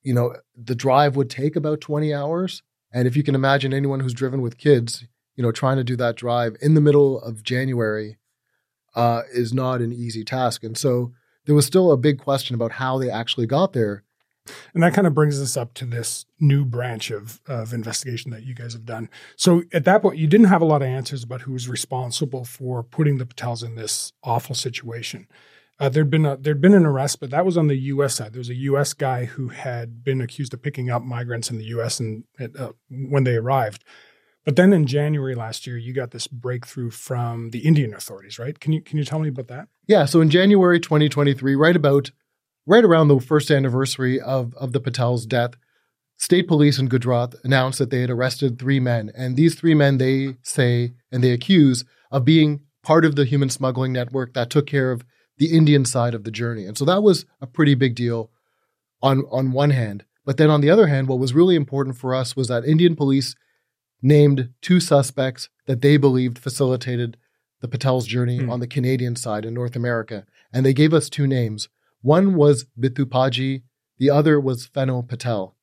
you 0.03 0.13
know 0.13 0.35
the 0.57 0.75
drive 0.75 1.15
would 1.15 1.31
take 1.31 1.55
about 1.55 1.81
twenty 1.81 2.13
hours. 2.13 2.63
And 2.93 3.07
if 3.07 3.17
you 3.17 3.23
can 3.23 3.35
imagine 3.35 3.73
anyone 3.73 4.01
who's 4.01 4.15
driven 4.15 4.43
with 4.43 4.59
kids, 4.59 5.05
you 5.37 5.43
know, 5.43 5.53
trying 5.53 5.77
to 5.77 5.85
do 5.85 5.97
that 5.97 6.17
drive 6.17 6.57
in 6.61 6.75
the 6.75 6.81
middle 6.81 7.21
of 7.21 7.43
January 7.43 8.19
uh, 8.95 9.23
is 9.33 9.53
not 9.53 9.81
an 9.81 9.93
easy 9.93 10.25
task. 10.25 10.65
And 10.65 10.77
so 10.77 11.13
there 11.47 11.55
was 11.55 11.67
still 11.67 11.93
a 11.93 11.97
big 11.97 12.19
question 12.19 12.55
about 12.55 12.73
how 12.73 12.99
they 12.99 13.11
actually 13.11 13.47
got 13.47 13.73
there. 13.73 14.05
And 14.75 14.83
that 14.83 14.95
kind 14.95 15.07
of 15.07 15.15
brings 15.15 15.41
us 15.41 15.57
up 15.57 15.75
to 15.75 15.85
this 15.85 16.27
new 16.41 16.65
branch 16.65 17.11
of, 17.11 17.41
of 17.47 17.73
investigation 17.73 18.31
that 18.33 18.43
you 18.43 18.55
guys 18.55 18.73
have 18.73 18.85
done. 18.85 19.09
So 19.37 19.63
at 19.73 19.85
that 19.85 20.03
point, 20.03 20.19
you 20.19 20.27
didn't 20.27 20.47
have 20.47 20.63
a 20.63 20.67
lot 20.67 20.83
of 20.83 20.89
answers 20.89 21.23
about 21.23 21.43
who 21.43 21.53
was 21.53 21.69
responsible 21.69 22.45
for 22.45 22.83
putting 22.83 23.19
the 23.19 23.27
Patels 23.27 23.65
in 23.65 23.77
this 23.77 24.13
awful 24.25 24.55
situation. 24.55 25.29
Uh, 25.81 25.89
there'd 25.89 26.11
been 26.11 26.27
a, 26.27 26.37
there'd 26.37 26.61
been 26.61 26.75
an 26.75 26.85
arrest, 26.85 27.21
but 27.21 27.31
that 27.31 27.47
was 27.47 27.57
on 27.57 27.67
the 27.67 27.77
U.S. 27.77 28.15
side. 28.15 28.35
There 28.35 28.41
was 28.41 28.51
a 28.51 28.55
U.S. 28.55 28.93
guy 28.93 29.25
who 29.25 29.49
had 29.49 30.05
been 30.05 30.21
accused 30.21 30.53
of 30.53 30.63
picking 30.63 30.91
up 30.91 31.03
migrants 31.03 31.51
in 31.51 31.57
the 31.57 31.65
U.S. 31.65 31.99
and 31.99 32.25
uh, 32.39 32.73
when 32.91 33.25
they 33.25 33.37
arrived. 33.37 33.83
But 34.45 34.57
then 34.57 34.73
in 34.75 34.87
January 34.87 35.35
last 35.35 35.67
year, 35.67 35.79
you 35.79 35.95
got 35.95 36.11
this 36.11 36.27
breakthrough 36.27 36.91
from 36.91 37.51
the 37.51 37.61
Indian 37.61 37.95
authorities, 37.95 38.39
right? 38.39 38.59
Can 38.59 38.73
you 38.73 38.83
can 38.83 38.99
you 38.99 39.05
tell 39.05 39.19
me 39.19 39.29
about 39.29 39.49
that? 39.49 39.69
Yeah. 39.87 40.05
So 40.05 40.21
in 40.21 40.31
January 40.31 40.81
2023, 40.81 41.55
right 41.57 41.77
about 41.77 42.11
right 42.67 42.85
around 42.85 43.09
the 43.09 43.21
first 43.21 43.51
anniversary 43.51 44.21
of 44.21 44.55
of 44.55 44.73
the 44.73 44.81
Patel's 44.81 45.25
death, 45.25 45.53
state 46.17 46.47
police 46.47 46.79
in 46.79 46.89
Gujarat 46.89 47.35
announced 47.43 47.79
that 47.79 47.91
they 47.91 48.03
had 48.03 48.11
arrested 48.11 48.59
three 48.59 48.81
men, 48.81 49.11
and 49.15 49.37
these 49.37 49.55
three 49.55 49.75
men 49.75 49.99
they 49.99 50.37
say 50.43 50.93
and 51.11 51.25
they 51.25 51.33
accuse 51.33 51.85
of 52.11 52.25
being 52.25 52.61
part 52.83 53.05
of 53.05 53.17
the 53.17 53.25
human 53.25 53.51
smuggling 53.51 53.93
network 53.93 54.35
that 54.35 54.51
took 54.51 54.67
care 54.67 54.91
of 54.91 55.05
the 55.41 55.57
Indian 55.57 55.85
side 55.85 56.15
of 56.15 56.23
the 56.23 56.31
journey. 56.31 56.67
And 56.67 56.79
so 56.79 56.85
that 56.85 57.03
was 57.03 57.25
a 57.41 57.47
pretty 57.47 57.75
big 57.75 57.97
deal 57.97 58.31
on 59.03 59.25
on 59.31 59.51
one 59.51 59.71
hand. 59.71 60.05
But 60.25 60.37
then 60.37 60.51
on 60.51 60.61
the 60.61 60.71
other 60.71 60.87
hand, 60.87 61.09
what 61.09 61.19
was 61.19 61.35
really 61.35 61.57
important 61.57 61.97
for 61.97 62.15
us 62.15 62.37
was 62.37 62.47
that 62.49 62.65
Indian 62.65 62.95
police 62.95 63.35
named 64.03 64.51
two 64.61 64.79
suspects 64.79 65.49
that 65.67 65.81
they 65.81 65.97
believed 65.97 66.39
facilitated 66.39 67.17
the 67.61 67.69
Patel's 67.69 68.07
journey 68.07 68.41
mm. 68.41 68.51
on 68.51 68.61
the 68.61 68.67
Canadian 68.67 69.17
side 69.17 69.45
in 69.45 69.55
North 69.55 69.75
America. 69.75 70.27
And 70.53 70.65
they 70.65 70.75
gave 70.75 70.93
us 70.95 71.09
two 71.09 71.27
names. 71.27 71.69
One 72.03 72.35
was 72.35 72.67
Bittu 72.79 73.07
Paji, 73.07 73.63
the 73.99 74.11
other 74.11 74.39
was 74.39 74.69
Fenil 74.69 75.07
Patel. 75.07 75.57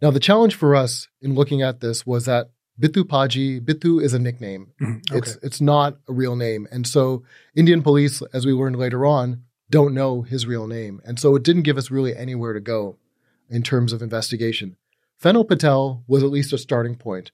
Now, 0.00 0.10
the 0.10 0.20
challenge 0.20 0.54
for 0.54 0.74
us 0.74 1.08
in 1.20 1.34
looking 1.34 1.62
at 1.62 1.80
this 1.80 2.06
was 2.06 2.26
that 2.26 2.50
Bittu 2.80 3.04
Paji, 3.04 3.60
Bittu 3.60 4.02
is 4.02 4.12
a 4.12 4.18
nickname. 4.18 4.72
Mm, 4.80 5.02
okay. 5.10 5.18
It's 5.18 5.38
it's 5.42 5.60
not 5.60 5.96
a 6.08 6.12
real 6.12 6.36
name. 6.36 6.68
And 6.70 6.86
so 6.86 7.22
Indian 7.54 7.82
police, 7.82 8.22
as 8.32 8.44
we 8.44 8.52
learned 8.52 8.76
later 8.76 9.06
on, 9.06 9.42
don't 9.70 9.94
know 9.94 10.22
his 10.22 10.46
real 10.46 10.66
name. 10.66 11.00
And 11.04 11.18
so 11.18 11.34
it 11.36 11.42
didn't 11.42 11.62
give 11.62 11.78
us 11.78 11.90
really 11.90 12.14
anywhere 12.14 12.52
to 12.52 12.60
go 12.60 12.98
in 13.48 13.62
terms 13.62 13.92
of 13.92 14.02
investigation. 14.02 14.76
Fenil 15.22 15.48
Patel 15.48 16.04
was 16.06 16.22
at 16.22 16.30
least 16.30 16.52
a 16.52 16.58
starting 16.58 16.96
point 16.96 17.30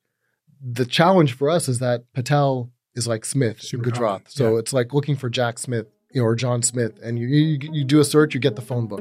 the 0.62 0.86
challenge 0.86 1.32
for 1.32 1.50
us 1.50 1.68
is 1.68 1.80
that 1.80 2.04
Patel 2.12 2.70
is 2.94 3.08
like 3.08 3.24
Smith 3.24 3.60
Super 3.60 3.84
in 3.84 3.90
Gujarat. 3.90 4.30
So 4.30 4.52
yeah. 4.52 4.58
it's 4.60 4.72
like 4.72 4.94
looking 4.94 5.16
for 5.16 5.28
Jack 5.28 5.58
Smith 5.58 5.86
you 6.12 6.20
know, 6.20 6.26
or 6.26 6.36
John 6.36 6.62
Smith, 6.62 6.98
and 7.02 7.18
you, 7.18 7.26
you 7.26 7.58
you 7.72 7.84
do 7.84 7.98
a 7.98 8.04
search, 8.04 8.34
you 8.34 8.40
get 8.40 8.54
the 8.54 8.62
phone 8.62 8.86
book. 8.86 9.00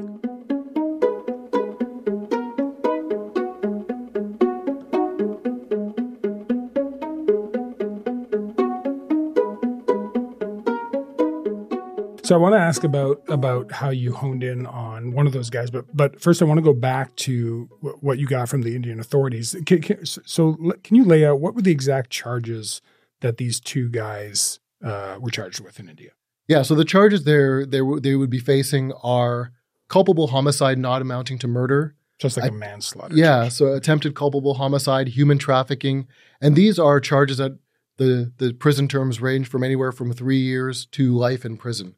So 12.32 12.36
I 12.36 12.40
want 12.40 12.54
to 12.54 12.60
ask 12.60 12.82
about 12.82 13.22
about 13.28 13.70
how 13.72 13.90
you 13.90 14.14
honed 14.14 14.42
in 14.42 14.64
on 14.64 15.12
one 15.12 15.26
of 15.26 15.34
those 15.34 15.50
guys, 15.50 15.70
but 15.70 15.84
but 15.94 16.18
first 16.18 16.40
I 16.40 16.46
want 16.46 16.56
to 16.56 16.62
go 16.62 16.72
back 16.72 17.14
to 17.16 17.68
what 18.00 18.18
you 18.18 18.26
got 18.26 18.48
from 18.48 18.62
the 18.62 18.74
Indian 18.74 18.98
authorities. 18.98 19.54
Can, 19.66 19.82
can, 19.82 20.06
so 20.06 20.56
can 20.82 20.96
you 20.96 21.04
lay 21.04 21.26
out 21.26 21.40
what 21.40 21.54
were 21.54 21.60
the 21.60 21.70
exact 21.70 22.08
charges 22.08 22.80
that 23.20 23.36
these 23.36 23.60
two 23.60 23.90
guys 23.90 24.60
uh, 24.82 25.18
were 25.20 25.28
charged 25.28 25.60
with 25.60 25.78
in 25.78 25.90
India? 25.90 26.12
Yeah, 26.48 26.62
so 26.62 26.74
the 26.74 26.86
charges 26.86 27.24
there 27.24 27.66
they 27.66 27.82
they 28.00 28.16
would 28.16 28.30
be 28.30 28.38
facing 28.38 28.92
are 29.02 29.52
culpable 29.90 30.28
homicide 30.28 30.78
not 30.78 31.02
amounting 31.02 31.36
to 31.40 31.46
murder, 31.46 31.96
just 32.18 32.38
like 32.38 32.44
I, 32.44 32.48
a 32.48 32.52
manslaughter. 32.52 33.14
Yeah, 33.14 33.42
charge. 33.42 33.52
so 33.52 33.74
attempted 33.74 34.14
culpable 34.14 34.54
homicide, 34.54 35.08
human 35.08 35.36
trafficking, 35.36 36.08
and 36.40 36.56
these 36.56 36.78
are 36.78 36.98
charges 36.98 37.36
that 37.36 37.58
the 37.98 38.32
the 38.38 38.54
prison 38.54 38.88
terms 38.88 39.20
range 39.20 39.48
from 39.48 39.62
anywhere 39.62 39.92
from 39.92 40.14
three 40.14 40.40
years 40.40 40.86
to 40.92 41.14
life 41.14 41.44
in 41.44 41.58
prison. 41.58 41.94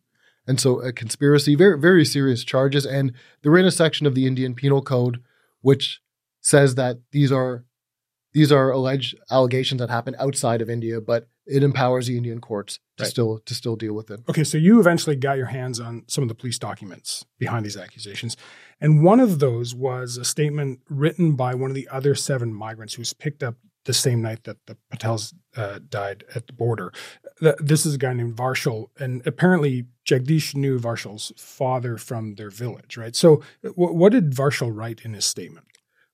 And 0.47 0.61
so 0.61 0.81
a 0.81 0.93
conspiracy, 0.93 1.55
very, 1.55 1.79
very 1.79 2.05
serious 2.05 2.45
charges. 2.45 2.85
And 2.85 3.13
they're 3.43 3.57
in 3.57 3.67
a 3.67 3.71
section 3.71 4.07
of 4.07 4.15
the 4.15 4.27
Indian 4.27 4.55
Penal 4.55 4.83
Code 4.83 5.23
which 5.65 6.03
says 6.43 6.75
that 6.75 6.99
these 7.11 7.33
are 7.33 7.65
these 8.35 8.53
are 8.53 8.71
alleged 8.71 9.17
allegations 9.31 9.79
that 9.79 9.89
happen 9.89 10.15
outside 10.19 10.61
of 10.61 10.69
India, 10.69 11.01
but 11.01 11.27
it 11.47 11.63
empowers 11.63 12.07
the 12.07 12.19
Indian 12.19 12.41
courts 12.41 12.81
to 12.99 13.05
right. 13.05 13.11
still 13.11 13.39
to 13.47 13.55
still 13.55 13.75
deal 13.75 13.95
with 13.95 14.11
it. 14.11 14.21
Okay, 14.29 14.45
so 14.45 14.59
you 14.59 14.79
eventually 14.79 15.17
got 15.17 15.39
your 15.39 15.47
hands 15.47 15.81
on 15.81 16.05
some 16.07 16.23
of 16.23 16.29
the 16.29 16.35
police 16.35 16.59
documents 16.59 17.25
behind 17.39 17.65
these 17.65 17.79
accusations. 17.79 18.37
And 18.79 19.03
one 19.03 19.21
of 19.21 19.39
those 19.39 19.75
was 19.75 20.19
a 20.19 20.25
statement 20.25 20.81
written 20.91 21.35
by 21.35 21.55
one 21.55 21.71
of 21.71 21.75
the 21.75 21.89
other 21.89 22.15
seven 22.15 22.53
migrants 22.53 22.95
who 22.95 23.01
was 23.01 23.15
picked 23.15 23.43
up 23.43 23.57
the 23.85 23.93
same 23.93 24.23
night 24.23 24.45
that 24.45 24.59
the 24.67 24.77
Patels 24.93 25.35
uh, 25.57 25.79
died 25.89 26.25
at 26.35 26.47
the 26.47 26.53
border. 26.53 26.93
This 27.59 27.85
is 27.85 27.95
a 27.95 27.99
guy 27.99 28.13
named 28.13 28.37
Varshal, 28.37 28.87
and 28.99 29.27
apparently 29.27 29.87
Jagdish 30.07 30.55
knew 30.55 30.79
Varshal's 30.79 31.33
father 31.37 31.97
from 31.97 32.35
their 32.35 32.51
village, 32.51 32.97
right? 32.97 33.15
So, 33.15 33.43
w- 33.63 33.95
what 33.95 34.13
did 34.13 34.33
Varshal 34.33 34.71
write 34.75 35.03
in 35.05 35.15
his 35.15 35.25
statement? 35.25 35.67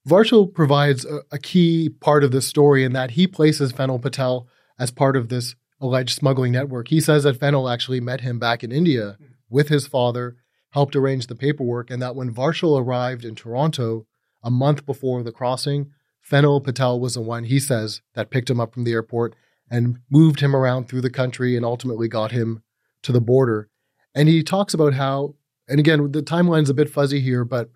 Varshal 0.08 0.52
provides 0.52 1.04
a, 1.04 1.20
a, 1.30 1.38
key 1.38 1.88
part 1.88 2.24
of 2.24 2.30
the 2.30 2.40
story 2.40 2.84
in 2.84 2.92
that 2.94 3.12
he 3.12 3.26
places 3.26 3.72
Fenil 3.72 4.00
Patel 4.00 4.48
as 4.78 4.90
part 4.90 5.16
of 5.16 5.28
this 5.28 5.54
alleged 5.80 6.16
smuggling 6.16 6.52
network. 6.52 6.88
He 6.88 7.00
says 7.00 7.24
that 7.24 7.38
Fenil 7.38 7.72
actually 7.72 8.00
met 8.00 8.22
him 8.22 8.38
back 8.38 8.64
in 8.64 8.72
India 8.72 9.18
with 9.50 9.68
his 9.68 9.86
father, 9.86 10.36
helped 10.70 10.96
arrange 10.96 11.26
the 11.26 11.34
paperwork, 11.34 11.90
and 11.90 12.00
that 12.00 12.16
when 12.16 12.32
Varshal 12.32 12.80
arrived 12.80 13.24
in 13.24 13.34
Toronto 13.34 14.06
a 14.42 14.50
month 14.50 14.86
before 14.86 15.22
the 15.22 15.32
crossing, 15.32 15.90
Fenil 16.28 16.62
Patel 16.62 17.00
was 17.00 17.14
the 17.14 17.20
one, 17.20 17.44
he 17.44 17.58
says, 17.58 18.02
that 18.14 18.30
picked 18.30 18.50
him 18.50 18.60
up 18.60 18.74
from 18.74 18.84
the 18.84 18.92
airport 18.92 19.34
and 19.70 19.98
moved 20.10 20.40
him 20.40 20.54
around 20.54 20.88
through 20.88 21.00
the 21.00 21.10
country 21.10 21.56
and 21.56 21.64
ultimately 21.64 22.08
got 22.08 22.32
him 22.32 22.62
to 23.02 23.12
the 23.12 23.20
border. 23.20 23.68
And 24.14 24.28
he 24.28 24.42
talks 24.42 24.74
about 24.74 24.94
how, 24.94 25.34
and 25.68 25.78
again, 25.78 26.12
the 26.12 26.22
timeline's 26.22 26.70
a 26.70 26.74
bit 26.74 26.90
fuzzy 26.90 27.20
here, 27.20 27.44
but 27.44 27.70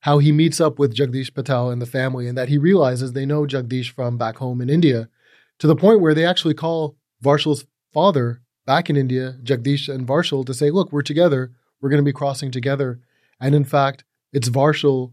how 0.00 0.18
he 0.18 0.32
meets 0.32 0.60
up 0.60 0.78
with 0.78 0.94
Jagdish 0.94 1.34
Patel 1.34 1.70
and 1.70 1.80
the 1.80 1.86
family 1.86 2.26
and 2.26 2.36
that 2.36 2.48
he 2.48 2.58
realizes 2.58 3.12
they 3.12 3.26
know 3.26 3.46
Jagdish 3.46 3.90
from 3.90 4.18
back 4.18 4.36
home 4.36 4.60
in 4.60 4.70
India 4.70 5.08
to 5.58 5.66
the 5.66 5.76
point 5.76 6.00
where 6.00 6.14
they 6.14 6.24
actually 6.24 6.54
call 6.54 6.96
Varshal's 7.22 7.66
father 7.92 8.42
back 8.66 8.88
in 8.90 8.96
India, 8.96 9.36
Jagdish 9.42 9.92
and 9.92 10.06
Varshal, 10.06 10.44
to 10.46 10.54
say, 10.54 10.70
look, 10.70 10.92
we're 10.92 11.02
together. 11.02 11.52
We're 11.80 11.90
going 11.90 12.02
to 12.02 12.08
be 12.08 12.12
crossing 12.12 12.50
together. 12.50 13.00
And 13.40 13.54
in 13.54 13.64
fact, 13.64 14.04
it's 14.32 14.48
Varshal 14.48 15.12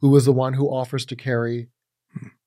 who 0.00 0.10
was 0.10 0.24
the 0.24 0.32
one 0.32 0.54
who 0.54 0.68
offers 0.68 1.04
to 1.06 1.16
carry 1.16 1.68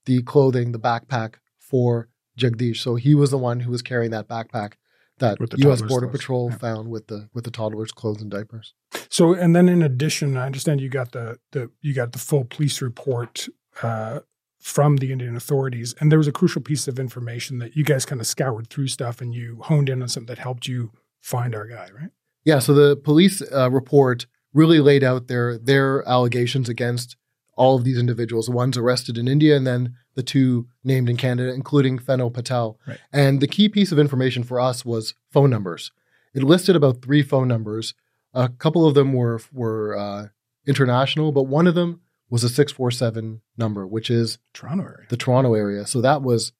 the 0.05 0.21
clothing, 0.23 0.71
the 0.71 0.79
backpack 0.79 1.35
for 1.59 2.09
Jagdish. 2.37 2.77
So 2.77 2.95
he 2.95 3.13
was 3.15 3.31
the 3.31 3.37
one 3.37 3.61
who 3.61 3.71
was 3.71 3.81
carrying 3.81 4.11
that 4.11 4.27
backpack 4.27 4.73
that 5.19 5.37
the 5.37 5.57
U.S. 5.59 5.81
Border 5.81 6.07
clothes. 6.07 6.19
Patrol 6.19 6.49
Yeah. 6.51 6.57
found 6.57 6.89
with 6.89 7.07
the 7.07 7.29
with 7.33 7.43
the 7.43 7.51
toddler's 7.51 7.91
clothes 7.91 8.21
and 8.21 8.31
diapers. 8.31 8.73
So, 9.09 9.33
and 9.33 9.55
then 9.55 9.69
in 9.69 9.81
addition, 9.81 10.35
I 10.37 10.45
understand 10.45 10.81
you 10.81 10.89
got 10.89 11.11
the 11.11 11.37
the 11.51 11.69
you 11.81 11.93
got 11.93 12.13
the 12.13 12.19
full 12.19 12.45
police 12.45 12.81
report 12.81 13.47
uh, 13.83 14.21
from 14.59 14.97
the 14.97 15.11
Indian 15.11 15.35
authorities, 15.35 15.93
and 15.99 16.11
there 16.11 16.17
was 16.17 16.27
a 16.27 16.31
crucial 16.31 16.61
piece 16.61 16.87
of 16.87 16.99
information 16.99 17.59
that 17.59 17.75
you 17.75 17.83
guys 17.83 18.05
kind 18.05 18.19
of 18.21 18.27
scoured 18.27 18.67
through 18.69 18.87
stuff 18.87 19.21
and 19.21 19.33
you 19.35 19.59
honed 19.63 19.89
in 19.89 20.01
on 20.01 20.07
something 20.07 20.27
that 20.27 20.39
helped 20.41 20.67
you 20.67 20.91
find 21.19 21.53
our 21.53 21.67
guy, 21.67 21.89
right? 21.99 22.09
Yeah, 22.43 22.59
so 22.59 22.73
the 22.73 22.95
police 22.95 23.43
uh, 23.51 23.69
report 23.69 24.25
really 24.53 24.79
laid 24.79 25.03
out 25.03 25.27
their 25.27 25.57
their 25.59 26.07
allegations 26.09 26.67
against 26.69 27.15
all 27.61 27.75
of 27.77 27.83
these 27.83 27.99
individuals, 28.05 28.45
the 28.47 28.51
ones 28.63 28.75
arrested 28.77 29.15
in 29.17 29.27
India 29.35 29.53
and 29.57 29.65
then 29.71 29.81
the 30.15 30.23
two 30.33 30.67
named 30.83 31.07
in 31.11 31.17
Canada, 31.25 31.53
including 31.53 31.99
Fenil 31.99 32.33
Patel. 32.33 32.67
Right. 32.87 32.99
And 33.13 33.33
the 33.41 33.47
key 33.55 33.67
piece 33.69 33.91
of 33.93 33.99
information 34.05 34.43
for 34.43 34.57
us 34.69 34.83
was 34.83 35.13
phone 35.33 35.49
numbers. 35.55 35.91
It 36.33 36.43
listed 36.43 36.75
about 36.75 37.01
three 37.03 37.23
phone 37.31 37.47
numbers. 37.47 37.93
A 38.33 38.49
couple 38.63 38.83
of 38.87 38.93
them 38.95 39.09
were 39.13 39.39
were 39.61 39.95
uh, 40.05 40.27
international, 40.65 41.31
but 41.31 41.43
one 41.43 41.67
of 41.67 41.75
them 41.75 42.01
was 42.29 42.43
a 42.43 42.49
six 42.49 42.71
four 42.71 42.91
seven 42.91 43.41
number, 43.57 43.85
which 43.85 44.09
is 44.09 44.37
Toronto 44.53 44.83
area. 44.85 45.07
the 45.09 45.17
Toronto 45.17 45.53
area. 45.53 45.85
So 45.85 46.01
that 46.01 46.21
was 46.21 46.53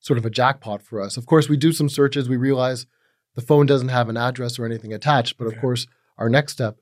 sort 0.00 0.18
of 0.18 0.26
a 0.26 0.30
jackpot 0.30 0.82
for 0.82 1.00
us. 1.00 1.16
Of 1.16 1.24
course, 1.26 1.48
we 1.48 1.56
do 1.56 1.72
some 1.72 1.88
searches. 1.88 2.28
We 2.28 2.36
realize 2.36 2.86
the 3.34 3.42
phone 3.50 3.66
doesn't 3.66 3.88
have 3.88 4.08
an 4.10 4.16
address 4.18 4.58
or 4.58 4.66
anything 4.66 4.92
attached, 4.92 5.38
but 5.38 5.46
of 5.46 5.52
Okay. 5.54 5.60
course, 5.62 5.86
our 6.18 6.28
next 6.28 6.52
step 6.52 6.74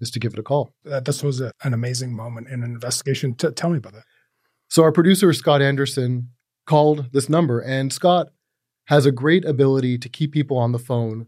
is 0.00 0.10
to 0.12 0.20
give 0.20 0.32
it 0.32 0.38
a 0.38 0.42
call. 0.42 0.74
That 0.84 1.04
this 1.04 1.22
was 1.22 1.40
a, 1.40 1.52
an 1.62 1.74
amazing 1.74 2.14
moment 2.14 2.48
in 2.48 2.62
an 2.62 2.70
investigation. 2.70 3.34
T- 3.34 3.50
tell 3.50 3.70
me 3.70 3.78
about 3.78 3.94
that. 3.94 4.04
So 4.68 4.82
our 4.82 4.92
producer 4.92 5.32
Scott 5.32 5.62
Anderson 5.62 6.30
called 6.66 7.12
this 7.12 7.28
number, 7.28 7.60
and 7.60 7.92
Scott 7.92 8.28
has 8.86 9.06
a 9.06 9.12
great 9.12 9.44
ability 9.44 9.98
to 9.98 10.08
keep 10.08 10.32
people 10.32 10.58
on 10.58 10.72
the 10.72 10.78
phone 10.78 11.26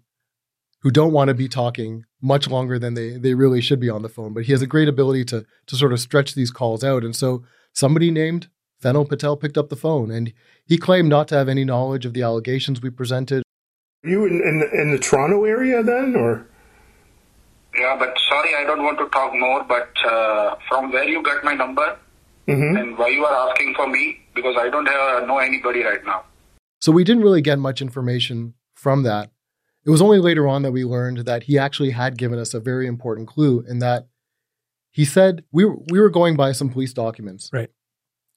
who 0.83 0.91
don't 0.91 1.13
want 1.13 1.29
to 1.29 1.35
be 1.35 1.49
talking 1.49 2.05
much 2.23 2.49
longer 2.49 2.79
than 2.79 2.95
they 2.95 3.17
they 3.17 3.35
really 3.35 3.61
should 3.61 3.81
be 3.81 3.91
on 3.91 4.03
the 4.03 4.09
phone. 4.09 4.33
But 4.33 4.45
he 4.45 4.53
has 4.53 4.63
a 4.63 4.67
great 4.67 4.89
ability 4.89 5.25
to 5.27 5.45
to 5.67 5.77
sort 5.77 5.93
of 5.93 6.01
stretch 6.01 6.35
these 6.35 6.51
calls 6.51 6.85
out. 6.85 7.05
And 7.05 7.15
so 7.15 7.45
somebody 7.73 8.11
named 8.11 8.49
Fenil 8.83 9.09
Patel 9.09 9.37
picked 9.37 9.59
up 9.59 9.69
the 9.69 9.77
phone, 9.77 10.11
and 10.11 10.33
he 10.65 10.77
claimed 10.77 11.09
not 11.09 11.29
to 11.29 11.37
have 11.37 11.49
any 11.49 11.65
knowledge 11.65 12.05
of 12.05 12.13
the 12.13 12.23
allegations 12.23 12.83
we 12.83 12.91
presented. 12.91 13.43
You 14.03 14.27
in, 14.27 14.41
in 14.41 14.69
in 14.73 14.91
the 14.93 14.99
Toronto 14.99 15.45
area 15.45 15.83
then, 15.83 16.15
or 16.15 16.47
Yeah, 17.79 17.97
but 17.99 18.17
sorry, 18.29 18.55
I 18.59 18.65
don't 18.65 18.83
want 18.83 18.99
to 18.99 19.09
talk 19.09 19.33
more. 19.35 19.65
But 19.65 19.91
uh, 20.05 20.57
from 20.69 20.93
where 20.93 21.09
you 21.09 21.23
got 21.23 21.45
my 21.45 21.55
number 21.55 21.99
Mhm. 22.49 22.81
and 22.81 22.99
why 22.99 23.09
you 23.09 23.25
are 23.25 23.51
asking 23.51 23.75
for 23.75 23.89
me? 23.89 24.21
Because 24.35 24.57
I 24.57 24.69
don't 24.69 24.87
have, 24.87 25.27
know 25.27 25.39
anybody 25.39 25.83
right 25.83 26.05
now. 26.05 26.25
So 26.81 26.93
we 26.93 27.03
didn't 27.05 27.23
really 27.23 27.41
get 27.43 27.59
much 27.59 27.83
information 27.83 28.55
from 28.75 29.03
that. 29.03 29.31
It 29.85 29.91
was 29.91 30.01
only 30.03 30.19
later 30.19 30.47
on 30.47 30.63
that 30.63 30.73
we 30.73 30.85
learned 30.85 31.19
that 31.27 31.45
he 31.45 31.59
actually 31.59 31.91
had 31.91 32.17
given 32.19 32.39
us 32.39 32.55
a 32.55 32.61
very 32.61 32.87
important 32.87 33.29
clue 33.29 33.65
in 33.69 33.79
that 33.81 34.09
he 34.91 35.05
said 35.05 35.45
we 35.53 35.65
were, 35.65 35.77
we 35.91 36.01
were 36.01 36.09
going 36.11 36.37
by 36.37 36.53
some 36.53 36.69
police 36.71 36.93
documents. 36.93 37.51
Right. 37.53 37.71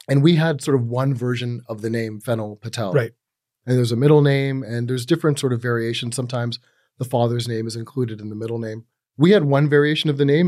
And 0.08 0.24
we 0.24 0.36
had 0.36 0.62
sort 0.62 0.76
of 0.76 0.86
one 0.88 1.14
version 1.14 1.62
of 1.68 1.82
the 1.82 1.90
name 1.90 2.20
Fenil 2.20 2.60
Patel. 2.60 2.94
Right. 2.94 3.12
And 3.66 3.78
there's 3.78 3.92
a 3.92 3.96
middle 3.96 4.22
name 4.22 4.64
and 4.64 4.88
there's 4.90 5.06
different 5.06 5.38
sort 5.40 5.54
of 5.54 5.62
variations. 5.62 6.16
Sometimes 6.16 6.60
the 6.98 7.06
father's 7.06 7.48
name 7.48 7.68
is 7.68 7.76
included 7.76 8.20
in 8.20 8.30
the 8.30 8.36
middle 8.36 8.58
name. 8.60 8.86
We 9.20 9.32
had 9.32 9.44
one 9.44 9.68
variation 9.68 10.10
of 10.10 10.18
the 10.18 10.24
name. 10.24 10.48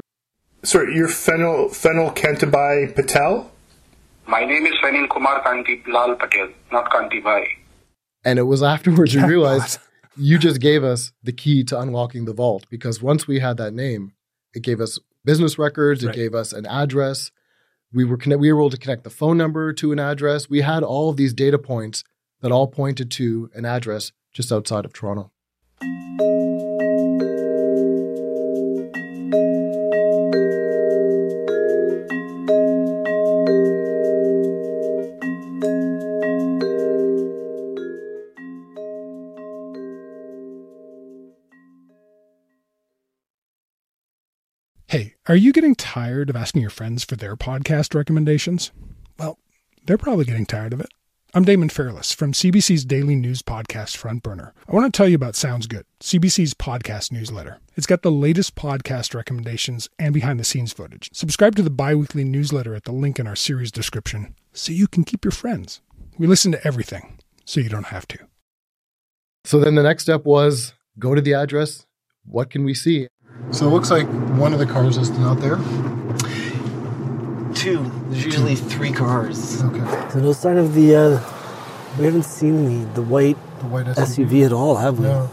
sorry, 0.63 0.95
you're 0.95 1.09
Fenil 1.09 1.57
Fenil 1.81 2.15
Kantabai 2.15 2.95
Patel. 2.95 3.51
My 4.25 4.45
name 4.45 4.65
is 4.65 4.75
Fenil 4.81 5.09
Kumar 5.09 5.43
Kanti 5.43 5.85
Lal 5.87 6.15
Patel, 6.15 6.47
not 6.71 6.89
Kanti 6.89 7.21
Bhai. 7.21 7.45
And 8.23 8.39
it 8.39 8.43
was 8.53 8.63
afterwards 8.63 9.13
you 9.13 9.25
realized 9.35 9.77
you 10.15 10.37
just 10.37 10.61
gave 10.61 10.85
us 10.85 11.11
the 11.21 11.33
key 11.33 11.65
to 11.65 11.77
unlocking 11.77 12.23
the 12.23 12.33
vault 12.33 12.65
because 12.69 13.01
once 13.01 13.27
we 13.27 13.39
had 13.39 13.57
that 13.57 13.73
name, 13.73 14.13
it 14.53 14.61
gave 14.63 14.79
us 14.79 14.99
business 15.25 15.57
records, 15.59 16.01
it 16.01 16.07
Right. 16.07 16.15
gave 16.15 16.33
us 16.33 16.53
an 16.53 16.65
address. 16.65 17.29
We 17.93 18.05
were 18.05 18.15
connect- 18.15 18.39
we 18.39 18.53
were 18.53 18.61
able 18.61 18.69
to 18.69 18.77
connect 18.77 19.03
the 19.03 19.09
phone 19.09 19.37
number 19.37 19.73
to 19.73 19.91
an 19.91 19.99
address. 19.99 20.49
We 20.49 20.61
had 20.61 20.81
all 20.81 21.09
of 21.09 21.17
these 21.17 21.33
data 21.33 21.59
points 21.59 22.05
that 22.41 22.53
all 22.53 22.67
pointed 22.67 23.11
to 23.19 23.49
an 23.53 23.65
address 23.65 24.13
just 24.31 24.49
outside 24.49 24.85
of 24.85 24.93
Toronto. 24.93 25.29
Hey, 44.91 45.15
are 45.25 45.37
you 45.37 45.53
getting 45.53 45.73
tired 45.73 46.29
of 46.29 46.35
asking 46.35 46.59
your 46.59 46.69
friends 46.69 47.05
for 47.05 47.15
their 47.15 47.37
podcast 47.37 47.95
recommendations? 47.95 48.73
Well, 49.17 49.39
they're 49.85 49.97
probably 49.97 50.25
getting 50.25 50.45
tired 50.45 50.73
of 50.73 50.81
it. 50.81 50.89
I'm 51.33 51.45
Damon 51.45 51.69
Fairless 51.69 52.11
from 52.11 52.33
CBC's 52.33 52.83
daily 52.83 53.15
news 53.15 53.41
podcast 53.41 53.95
Front 53.95 54.21
Burner. 54.21 54.53
I 54.67 54.75
want 54.75 54.93
to 54.93 54.97
tell 54.97 55.07
you 55.07 55.15
about 55.15 55.37
Sounds 55.37 55.65
Good, 55.65 55.85
CBC's 56.01 56.53
podcast 56.55 57.09
newsletter. 57.09 57.61
It's 57.77 57.87
got 57.87 58.01
the 58.01 58.11
latest 58.11 58.55
podcast 58.55 59.15
recommendations 59.15 59.87
and 59.97 60.13
behind 60.13 60.41
the 60.41 60.43
scenes 60.43 60.73
footage. 60.73 61.09
Subscribe 61.13 61.55
to 61.55 61.61
the 61.61 61.69
bi 61.69 61.95
weekly 61.95 62.25
newsletter 62.25 62.75
at 62.75 62.83
the 62.83 62.91
link 62.91 63.17
in 63.17 63.27
our 63.27 63.37
series 63.37 63.71
description 63.71 64.35
so 64.51 64.73
you 64.73 64.89
can 64.89 65.05
keep 65.05 65.23
your 65.23 65.31
friends. 65.31 65.79
We 66.17 66.27
listen 66.27 66.51
to 66.51 66.67
everything, 66.67 67.17
so 67.45 67.61
you 67.61 67.69
don't 67.69 67.85
have 67.85 68.09
to. 68.09 68.19
So 69.45 69.57
then 69.57 69.75
the 69.75 69.83
next 69.83 70.03
step 70.03 70.25
was 70.25 70.73
go 70.99 71.15
to 71.15 71.21
the 71.21 71.35
address. 71.35 71.85
What 72.25 72.49
can 72.49 72.65
we 72.65 72.73
see? 72.73 73.07
So 73.49 73.67
it 73.67 73.71
looks 73.71 73.89
like 73.91 74.07
one 74.37 74.53
of 74.53 74.59
the 74.59 74.65
cars 74.65 74.97
is 74.97 75.11
out 75.19 75.39
there. 75.41 75.57
Two. 77.53 77.83
There's 78.09 78.25
usually 78.25 78.55
three 78.55 78.91
cars. 78.91 79.61
Okay. 79.61 80.09
So 80.11 80.19
no 80.19 80.31
sign 80.33 80.57
of 80.57 80.73
the. 80.73 80.95
Uh, 80.95 81.09
we 81.99 82.05
haven't 82.05 82.23
seen 82.23 82.85
the 82.85 82.93
the 82.93 83.01
white, 83.01 83.37
the 83.59 83.65
white 83.67 83.85
SUV. 83.87 84.45
at 84.45 84.53
all, 84.53 84.77
have 84.77 84.99
we? 84.99 85.05
No. 85.05 85.29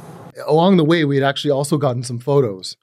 Along 0.46 0.76
the 0.76 0.84
way, 0.84 1.04
we 1.04 1.16
had 1.16 1.24
actually 1.24 1.52
also 1.52 1.76
gotten 1.78 2.02
some 2.02 2.18
photos 2.18 2.76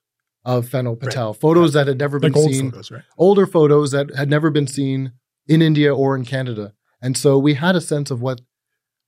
of 0.46 0.68
Fenil 0.68 0.98
Patel, 1.00 1.34
photos 1.34 1.74
that 1.74 1.88
had 1.88 1.98
never 2.00 2.18
been 2.20 2.32
Like 2.32 2.42
old 2.42 2.52
seen, 2.54 2.72
photos, 2.72 2.92
right? 2.92 3.04
older 3.18 3.46
photos 3.46 3.92
that 3.92 4.16
had 4.16 4.30
never 4.30 4.50
been 4.50 4.68
seen 4.68 5.12
in 5.48 5.62
India 5.62 5.94
or 5.94 6.16
in 6.16 6.24
Canada, 6.24 6.74
and 7.02 7.18
so 7.18 7.38
we 7.38 7.56
had 7.56 7.76
a 7.76 7.82
sense 7.82 8.10
of 8.12 8.22
what 8.22 8.42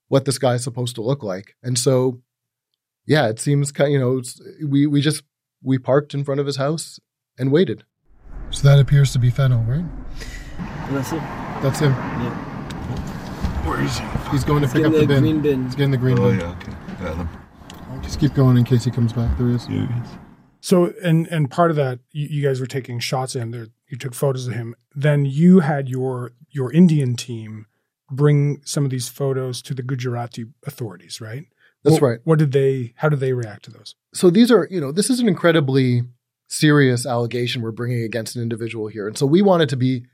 what 0.10 0.26
this 0.26 0.38
guy's 0.38 0.64
supposed 0.64 0.96
to 0.96 1.02
look 1.02 1.24
like, 1.24 1.56
and 1.64 1.80
so 1.80 2.22
yeah, 3.06 3.28
it 3.30 3.40
seems 3.40 3.72
kind. 3.72 3.92
You 3.94 4.00
know, 4.00 4.18
it's, 4.18 4.42
we 4.68 4.88
we 4.88 5.00
just 5.02 5.24
we 5.68 5.78
parked 5.78 6.14
in 6.14 6.24
front 6.24 6.40
of 6.40 6.46
his 6.46 6.56
house 6.56 7.00
and 7.38 7.52
waited. 7.52 7.84
So 8.52 8.68
that 8.68 8.80
appears 8.80 9.12
to 9.12 9.20
be 9.20 9.30
Fenil, 9.30 9.68
right? 9.68 9.86
That's 10.92 11.12
it. 11.12 11.20
That's 11.62 11.80
him. 11.80 11.92
Yeah. 11.92 13.68
Where 13.68 13.82
is 13.84 14.00
he? 14.00 14.06
He's 14.32 14.44
going 14.46 14.62
to 14.62 14.68
He's 14.68 14.74
pick 14.74 14.86
up 14.86 14.92
getting 14.94 14.94
the 14.94 15.00
the 15.00 15.08
bin. 15.08 15.22
green 15.24 15.42
bin. 15.42 15.64
He's 15.66 15.76
getting 15.76 15.92
the 15.92 15.98
green 15.98 16.18
Oh 16.20 16.30
bin. 16.30 16.40
yeah, 16.40 16.52
okay, 16.62 16.72
got 17.04 17.18
him. 17.18 17.30
Just 18.02 18.20
keep 18.20 18.34
going 18.34 18.56
in 18.58 18.64
case 18.64 18.86
he 18.86 18.92
comes 18.92 19.12
back. 19.12 19.38
There 19.38 19.48
he 19.50 19.56
is. 19.56 19.68
Yeah, 19.68 19.88
yes. 19.90 20.08
So, 20.62 20.94
and 21.04 21.28
and 21.28 21.52
part 21.52 21.70
of 21.70 21.76
that, 21.78 22.00
you, 22.12 22.28
you 22.30 22.44
guys 22.48 22.60
were 22.62 22.66
taking 22.68 23.00
shots 23.00 23.36
of 23.36 23.42
him. 23.42 23.52
There, 23.52 23.68
you 23.90 23.98
took 23.98 24.14
photos 24.14 24.48
of 24.48 24.54
him. 24.54 24.76
Then 24.96 25.26
you 25.26 25.60
had 25.60 25.90
your 25.90 26.32
your 26.50 26.72
Indian 26.72 27.16
team 27.16 27.66
bring 28.10 28.62
some 28.64 28.86
of 28.86 28.92
these 28.92 29.10
photos 29.10 29.62
to 29.64 29.74
the 29.74 29.84
Gujarati 29.84 30.46
authorities, 30.66 31.20
right? 31.20 31.44
That's 31.88 32.02
What- 32.02 32.08
right. 32.08 32.20
What 32.24 32.40
did 32.40 32.52
they? 32.52 32.94
How 32.98 33.10
did 33.10 33.20
they 33.20 33.34
react 33.34 33.64
to 33.66 33.72
those? 33.72 33.96
so 34.14 34.30
these 34.30 34.52
are, 34.52 34.68
you 34.72 34.82
know, 34.82 34.92
this 34.92 35.10
is 35.10 35.20
an 35.20 35.28
incredibly 35.28 36.04
serious 36.48 37.06
allegation 37.06 37.62
we're 37.62 37.72
bringing 37.72 38.04
against 38.04 38.36
an 38.36 38.42
individual 38.42 38.88
here. 38.88 39.08
And 39.08 39.18
so 39.18 39.26
we 39.26 39.42
wanted 39.42 39.70
to 39.70 39.76
be 39.78 40.06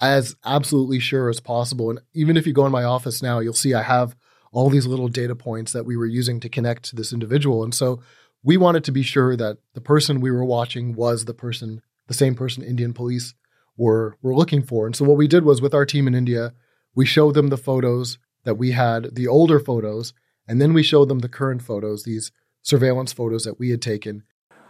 as 0.00 0.36
absolutely 0.44 1.00
sure 1.00 1.28
as 1.28 1.40
possible. 1.40 1.90
And 1.90 1.98
even 2.14 2.36
if 2.36 2.46
you 2.46 2.52
go 2.52 2.66
in 2.66 2.72
my 2.72 2.84
office 2.84 3.22
now, 3.22 3.40
you'll 3.40 3.52
see 3.54 3.74
I 3.74 3.82
have 3.82 4.14
all 4.52 4.70
these 4.70 4.86
little 4.86 5.08
data 5.08 5.34
points 5.34 5.72
that 5.72 5.84
we 5.86 5.96
were 5.96 6.06
using 6.06 6.40
to 6.40 6.48
connect 6.48 6.84
to 6.84 6.96
this 6.96 7.12
individual. 7.12 7.64
And 7.64 7.74
so 7.74 8.00
we 8.42 8.56
wanted 8.56 8.84
to 8.84 8.92
be 8.92 9.02
sure 9.02 9.34
that 9.36 9.58
the 9.74 9.80
person 9.80 10.20
we 10.20 10.30
were 10.30 10.44
watching 10.44 10.94
was 10.94 11.24
the 11.24 11.34
person, 11.34 11.80
the 12.06 12.14
same 12.14 12.34
person 12.34 12.62
Indian 12.62 12.92
police 12.92 13.34
were 13.76 14.16
were 14.22 14.34
looking 14.36 14.62
for. 14.62 14.86
And 14.86 14.94
so 14.94 15.04
what 15.04 15.16
we 15.16 15.26
did 15.28 15.44
was 15.44 15.60
with 15.60 15.74
our 15.74 15.86
team 15.86 16.06
in 16.06 16.14
India, 16.14 16.52
we 16.94 17.06
showed 17.06 17.34
them 17.34 17.48
the 17.48 17.56
photos 17.56 18.18
that 18.44 18.54
we 18.56 18.70
had, 18.72 19.14
the 19.14 19.26
older 19.26 19.58
photos, 19.58 20.12
and 20.48 20.60
then 20.60 20.72
we 20.72 20.82
showed 20.82 21.08
them 21.08 21.20
the 21.20 21.28
current 21.28 21.62
photos, 21.62 22.04
these 22.04 22.30
surveillance 22.62 23.12
photos 23.12 23.44
that 23.44 23.58
we 23.58 23.70
had 23.70 23.82
taken. 23.82 24.22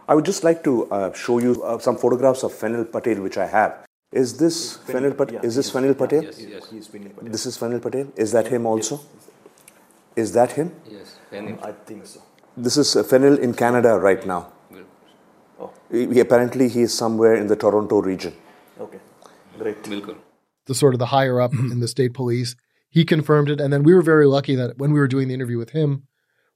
I 0.07 0.15
would 0.15 0.25
just 0.25 0.43
like 0.43 0.63
to 0.63 0.73
uh, 0.91 1.13
show 1.13 1.39
you 1.39 1.63
uh, 1.63 1.79
some 1.79 1.95
photographs 1.97 2.43
of 2.43 2.51
Fenil 2.51 2.91
Patel, 2.91 3.21
which 3.21 3.37
I 3.37 3.45
have. 3.45 3.85
Is 4.11 4.37
this 4.37 4.77
Fenil 4.87 5.15
Patel? 5.15 5.39
is 5.45 5.55
this 5.55 5.71
Fenil 5.71 5.95
Patel? 5.97 6.23
Yes, 6.23 6.41
yes, 6.41 6.69
he's 6.71 6.87
Fenil 6.87 7.15
Patel. 7.15 7.31
This 7.31 7.45
is 7.45 7.57
Fenil 7.57 7.81
Patel. 7.81 8.07
Is 8.15 8.31
that 8.31 8.47
him 8.47 8.65
also? 8.65 8.99
Is 10.15 10.33
that 10.33 10.51
him? 10.53 10.71
Yes, 10.89 11.17
Fenil. 11.31 11.63
I 11.63 11.71
think 11.89 12.05
so. 12.07 12.21
This 12.57 12.75
is 12.77 12.95
uh, 12.95 13.03
Fenil 13.03 13.37
in 13.39 13.53
Canada 13.53 13.97
right 13.99 14.25
now. 14.25 14.51
Oh. 15.59 15.71
He, 15.91 16.07
he- 16.07 16.19
apparently, 16.19 16.69
he 16.69 16.81
is 16.81 16.93
somewhere 16.93 17.35
in 17.35 17.47
the 17.47 17.55
Toronto 17.55 18.01
region. 18.01 18.33
Okay, 18.79 18.99
great. 19.59 19.83
Bilkul. 19.83 20.15
the 20.65 20.73
sort 20.73 20.93
of 20.95 20.99
the 20.99 21.05
higher 21.07 21.39
up 21.39 21.53
in 21.73 21.79
the 21.79 21.87
state 21.87 22.13
police. 22.13 22.55
He 22.89 23.05
confirmed 23.05 23.49
it. 23.49 23.61
And 23.61 23.71
then 23.71 23.83
we 23.83 23.93
were 23.93 24.01
very 24.01 24.25
lucky 24.25 24.55
that 24.55 24.77
when 24.77 24.91
we 24.91 24.99
were 24.99 25.07
doing 25.07 25.27
the 25.27 25.33
interview 25.33 25.57
with 25.57 25.71
him, 25.71 26.07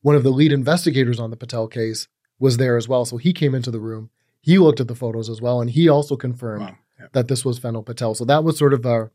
one 0.01 0.15
of 0.15 0.23
the 0.23 0.31
lead 0.31 0.51
investigators 0.51 1.19
on 1.19 1.29
the 1.29 1.37
Patel 1.37 1.67
case 1.67 2.07
was 2.39 2.57
there 2.57 2.75
as 2.75 2.87
well. 2.87 3.05
So 3.05 3.17
he 3.17 3.33
came 3.33 3.55
into 3.55 3.71
the 3.71 3.79
room. 3.79 4.09
He 4.41 4.57
looked 4.57 4.81
at 4.81 4.87
the 4.87 4.95
photos 4.95 5.29
as 5.29 5.41
well, 5.41 5.61
and 5.61 5.69
he 5.69 5.87
also 5.87 6.17
confirmed 6.17 6.75
that 7.13 7.29
this 7.29 7.45
was 7.45 7.59
Fenil 7.59 7.85
Patel. 7.85 8.13
So 8.13 8.25
that 8.25 8.43
was 8.43 8.57
sort 8.57 8.73
of 8.73 8.85
our, 8.85 9.11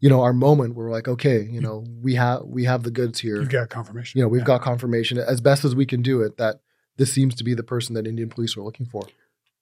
you 0.00 0.08
know, 0.08 0.22
our 0.22 0.32
moment 0.32 0.74
where 0.74 0.86
we're 0.86 0.92
like, 0.92 1.06
okay, 1.06 1.42
you 1.42 1.60
know, 1.60 1.84
we 2.02 2.16
have 2.16 2.42
we 2.44 2.64
have 2.64 2.82
the 2.82 2.90
goods 2.90 3.20
here. 3.20 3.36
You've 3.36 3.50
got 3.50 3.68
confirmation. 3.68 4.18
You 4.18 4.24
know, 4.24 4.28
we've 4.28 4.44
got 4.44 4.62
confirmation 4.62 5.18
as 5.18 5.40
best 5.40 5.64
as 5.64 5.76
we 5.76 5.86
can 5.86 6.02
do 6.02 6.22
it 6.22 6.38
that 6.38 6.60
this 6.96 7.12
seems 7.12 7.36
to 7.36 7.44
be 7.44 7.54
the 7.54 7.62
person 7.62 7.94
that 7.94 8.06
Indian 8.06 8.28
police 8.28 8.56
were 8.56 8.64
looking 8.64 8.86
for. 8.86 9.06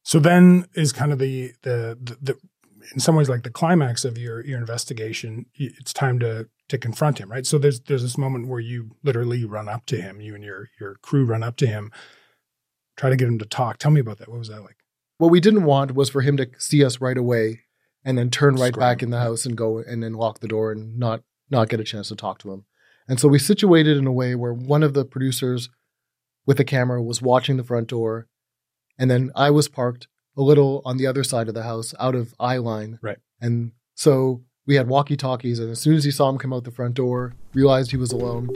So 0.03 0.18
then 0.18 0.66
is 0.75 0.92
kind 0.92 1.12
of 1.12 1.18
the 1.18 1.53
the 1.62 1.99
the, 2.01 2.16
the 2.22 2.38
in 2.92 3.01
some 3.01 3.16
ways 3.16 3.29
like 3.29 3.42
the 3.42 3.51
climax 3.51 4.05
of 4.05 4.18
your 4.18 4.44
your 4.44 4.59
investigation. 4.59 5.46
It's 5.55 5.92
time 5.92 6.18
to 6.20 6.49
to 6.68 6.79
confront 6.79 7.18
him, 7.18 7.31
right? 7.31 7.46
So 7.46 7.59
there's 7.59 7.81
there's 7.81 8.03
this 8.03 8.18
moment 8.18 8.49
where 8.49 8.61
you 8.61 8.96
literally 9.03 9.44
run 9.44 9.68
up 9.68 9.87
to 9.87 10.01
him, 10.01 10.20
you 10.20 10.35
and 10.35 10.44
your 10.44 10.68
your 10.81 10.96
crew 11.03 11.25
run 11.25 11.42
up 11.42 11.57
to 11.57 11.66
him, 11.66 11.92
try 12.96 13.11
to 13.11 13.16
get 13.16 13.29
him 13.29 13.38
to 13.38 13.46
talk. 13.46 13.79
Tell 13.79 13.90
me 13.90 14.01
about 14.01 14.18
that. 14.18 14.29
What 14.29 14.38
was 14.38 14.49
that 14.49 14.62
like? 14.62 14.77
What 15.18 15.31
we 15.31 15.40
didn't 15.40 15.64
want 15.64 15.94
was 15.94 16.11
for 16.11 16.20
him 16.20 16.37
to 16.37 16.49
see 16.59 16.85
us 16.85 17.01
right 17.01 17.16
away 17.16 17.62
and 18.05 18.16
then 18.16 18.31
turn 18.31 18.57
right 18.57 18.77
back 18.77 19.03
in 19.03 19.11
the 19.11 19.20
house 19.20 19.46
and 19.46 19.57
go 19.57 19.79
and 19.79 20.03
then 20.03 20.12
lock 20.12 20.40
the 20.40 20.49
door 20.49 20.72
and 20.72 20.99
not 20.99 21.22
not 21.51 21.68
get 21.68 21.81
a 21.81 21.85
chance 21.85 22.09
to 22.09 22.16
talk 22.16 22.38
to 22.40 22.53
him. 22.53 22.64
And 23.09 23.20
so 23.20 23.29
we 23.29 23.38
situated 23.38 23.96
in 23.96 24.07
a 24.07 24.12
way 24.12 24.35
where 24.35 24.53
one 24.53 24.83
of 24.83 24.94
the 24.94 25.05
producers 25.05 25.68
with 26.44 26.59
a 26.61 26.64
camera 26.64 27.03
was 27.03 27.22
watching 27.22 27.57
the 27.57 27.64
front 27.64 27.88
door, 27.88 28.27
and 28.99 29.11
then 29.11 29.31
I 29.35 29.51
was 29.51 29.68
parked 29.68 30.09
a 30.37 30.42
little 30.42 30.83
on 30.85 30.96
the 30.96 31.07
other 31.07 31.25
side 31.25 31.49
of 31.49 31.55
the 31.55 31.62
house, 31.62 31.94
out 31.99 32.14
of 32.14 32.35
eye 32.38 32.59
line. 32.59 32.99
Right. 33.03 33.18
And 33.40 33.72
so 33.94 34.42
we 34.66 34.75
had 34.75 34.88
walkie 34.88 35.16
talkies, 35.16 35.59
and 35.59 35.70
as 35.70 35.81
soon 35.81 35.94
as 35.94 36.05
he 36.05 36.11
saw 36.11 36.29
him 36.29 36.38
come 36.38 36.53
out 36.53 36.64
the 36.64 36.70
front 36.70 36.94
door, 36.94 37.35
realized 37.55 37.90
he 37.90 37.96
was 37.96 38.12
alone, 38.12 38.49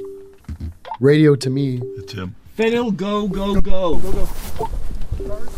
radioed 0.99 1.40
to 1.43 1.51
me. 1.51 1.81
It's 1.97 2.12
him. 2.12 2.35
Fenil, 2.59 2.95
go, 2.95 3.27
go, 3.29 3.61
go. 3.61 3.97
Go, 3.97 4.29
go, 5.27 5.49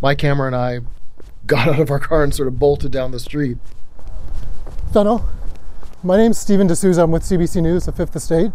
My 0.00 0.14
camera 0.14 0.46
and 0.46 0.56
I 0.56 0.80
got 1.46 1.68
out 1.68 1.80
of 1.80 1.90
our 1.90 1.98
car 1.98 2.22
and 2.22 2.34
sort 2.34 2.48
of 2.48 2.58
bolted 2.58 2.92
down 2.92 3.10
the 3.10 3.20
street. 3.20 3.58
Fenil, 4.92 5.24
my 6.02 6.16
name's 6.16 6.38
Steven 6.38 6.66
D'Souza. 6.66 7.02
I'm 7.02 7.10
with 7.10 7.22
CBC 7.22 7.60
News, 7.62 7.84
the 7.84 7.92
Fifth 7.92 8.16
Estate. 8.16 8.52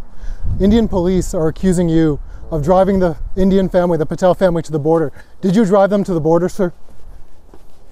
Indian 0.59 0.87
police 0.87 1.33
are 1.33 1.47
accusing 1.47 1.89
you 1.89 2.19
of 2.51 2.63
driving 2.63 2.99
the 2.99 3.17
Indian 3.35 3.69
family, 3.69 3.97
the 3.97 4.05
Patel 4.05 4.33
family, 4.33 4.61
to 4.63 4.71
the 4.71 4.79
border. 4.79 5.11
Did 5.41 5.55
you 5.55 5.65
drive 5.65 5.89
them 5.89 6.03
to 6.03 6.13
the 6.13 6.21
border, 6.21 6.49
sir? 6.49 6.73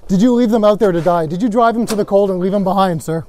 Did 0.07 0.21
you 0.21 0.33
leave 0.33 0.51
them 0.51 0.63
out 0.63 0.79
there 0.79 0.91
to 0.91 1.01
die? 1.01 1.25
Did 1.25 1.41
you 1.41 1.49
drive 1.49 1.73
them 1.75 1.85
to 1.87 1.95
the 1.95 2.05
cold 2.05 2.29
and 2.29 2.39
leave 2.39 2.51
them 2.51 2.63
behind, 2.63 3.01
sir? 3.01 3.25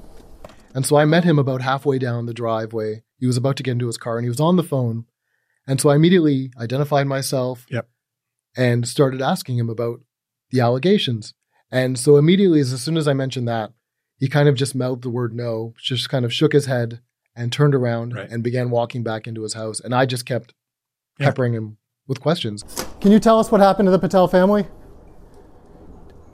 And 0.75 0.85
so 0.85 0.97
I 0.97 1.05
met 1.05 1.25
him 1.25 1.39
about 1.39 1.63
halfway 1.63 1.99
down 1.99 2.27
the 2.27 2.35
driveway. 2.35 3.05
He 3.19 3.27
was 3.27 3.37
about 3.37 3.57
to 3.57 3.63
get 3.63 3.73
into 3.73 3.87
his 3.87 3.97
car 3.97 4.19
and 4.19 4.25
he 4.25 4.29
was 4.29 4.41
on 4.41 4.57
the 4.57 4.63
phone. 4.63 5.07
And 5.67 5.81
so 5.81 5.89
I 5.89 5.95
immediately 5.95 6.51
identified 6.59 7.07
myself 7.07 7.65
yep. 7.71 7.89
and 8.57 8.87
started 8.87 9.23
asking 9.23 9.57
him 9.57 9.71
about 9.71 10.01
the 10.51 10.61
allegations. 10.61 11.33
And 11.71 11.99
so 11.99 12.17
immediately, 12.17 12.61
as 12.61 12.83
soon 12.83 12.97
as 12.97 13.09
I 13.09 13.15
mentioned 13.15 13.49
that, 13.49 13.73
he 14.19 14.29
kind 14.29 14.49
of 14.49 14.57
just 14.57 14.75
mouthed 14.75 15.03
the 15.03 15.11
word 15.11 15.35
no, 15.35 15.75
just 15.79 16.09
kind 16.09 16.25
of 16.25 16.33
shook 16.33 16.53
his 16.53 16.67
head 16.67 17.01
and 17.35 17.53
turned 17.53 17.75
around 17.75 18.15
right. 18.15 18.31
and 18.31 18.43
began 18.43 18.71
walking 18.71 19.03
back 19.03 19.27
into 19.27 19.43
his 19.43 19.55
house. 19.55 19.81
And 19.81 19.95
I 19.95 20.07
just 20.07 20.27
kept 20.27 20.55
peppering 21.19 21.53
yeah. 21.53 21.59
him 21.59 21.77
with 22.07 22.21
questions. 22.21 22.65
Can 23.01 23.13
you 23.13 23.19
tell 23.19 23.39
us 23.39 23.51
what 23.51 23.61
happened 23.61 23.87
to 23.87 23.91
the 23.91 23.99
Patel 23.99 24.29
family? 24.29 24.67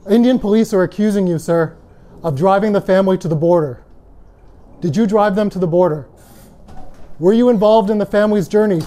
Indian 0.09 0.38
police 0.38 0.73
are 0.73 0.83
accusing 0.83 1.27
you, 1.27 1.38
sir, 1.38 1.77
of 2.23 2.37
driving 2.37 2.73
the 2.73 2.81
family 2.81 3.19
to 3.19 3.29
the 3.29 3.37
border. 3.37 3.85
Did 4.81 4.97
you 4.97 5.07
drive 5.07 5.37
them 5.37 5.51
to 5.51 5.59
the 5.59 5.66
border? 5.66 6.09
Were 7.19 7.35
you 7.35 7.51
involved 7.51 7.90
in 7.90 7.99
the 7.99 8.07
family's 8.07 8.49
journey? 8.49 8.81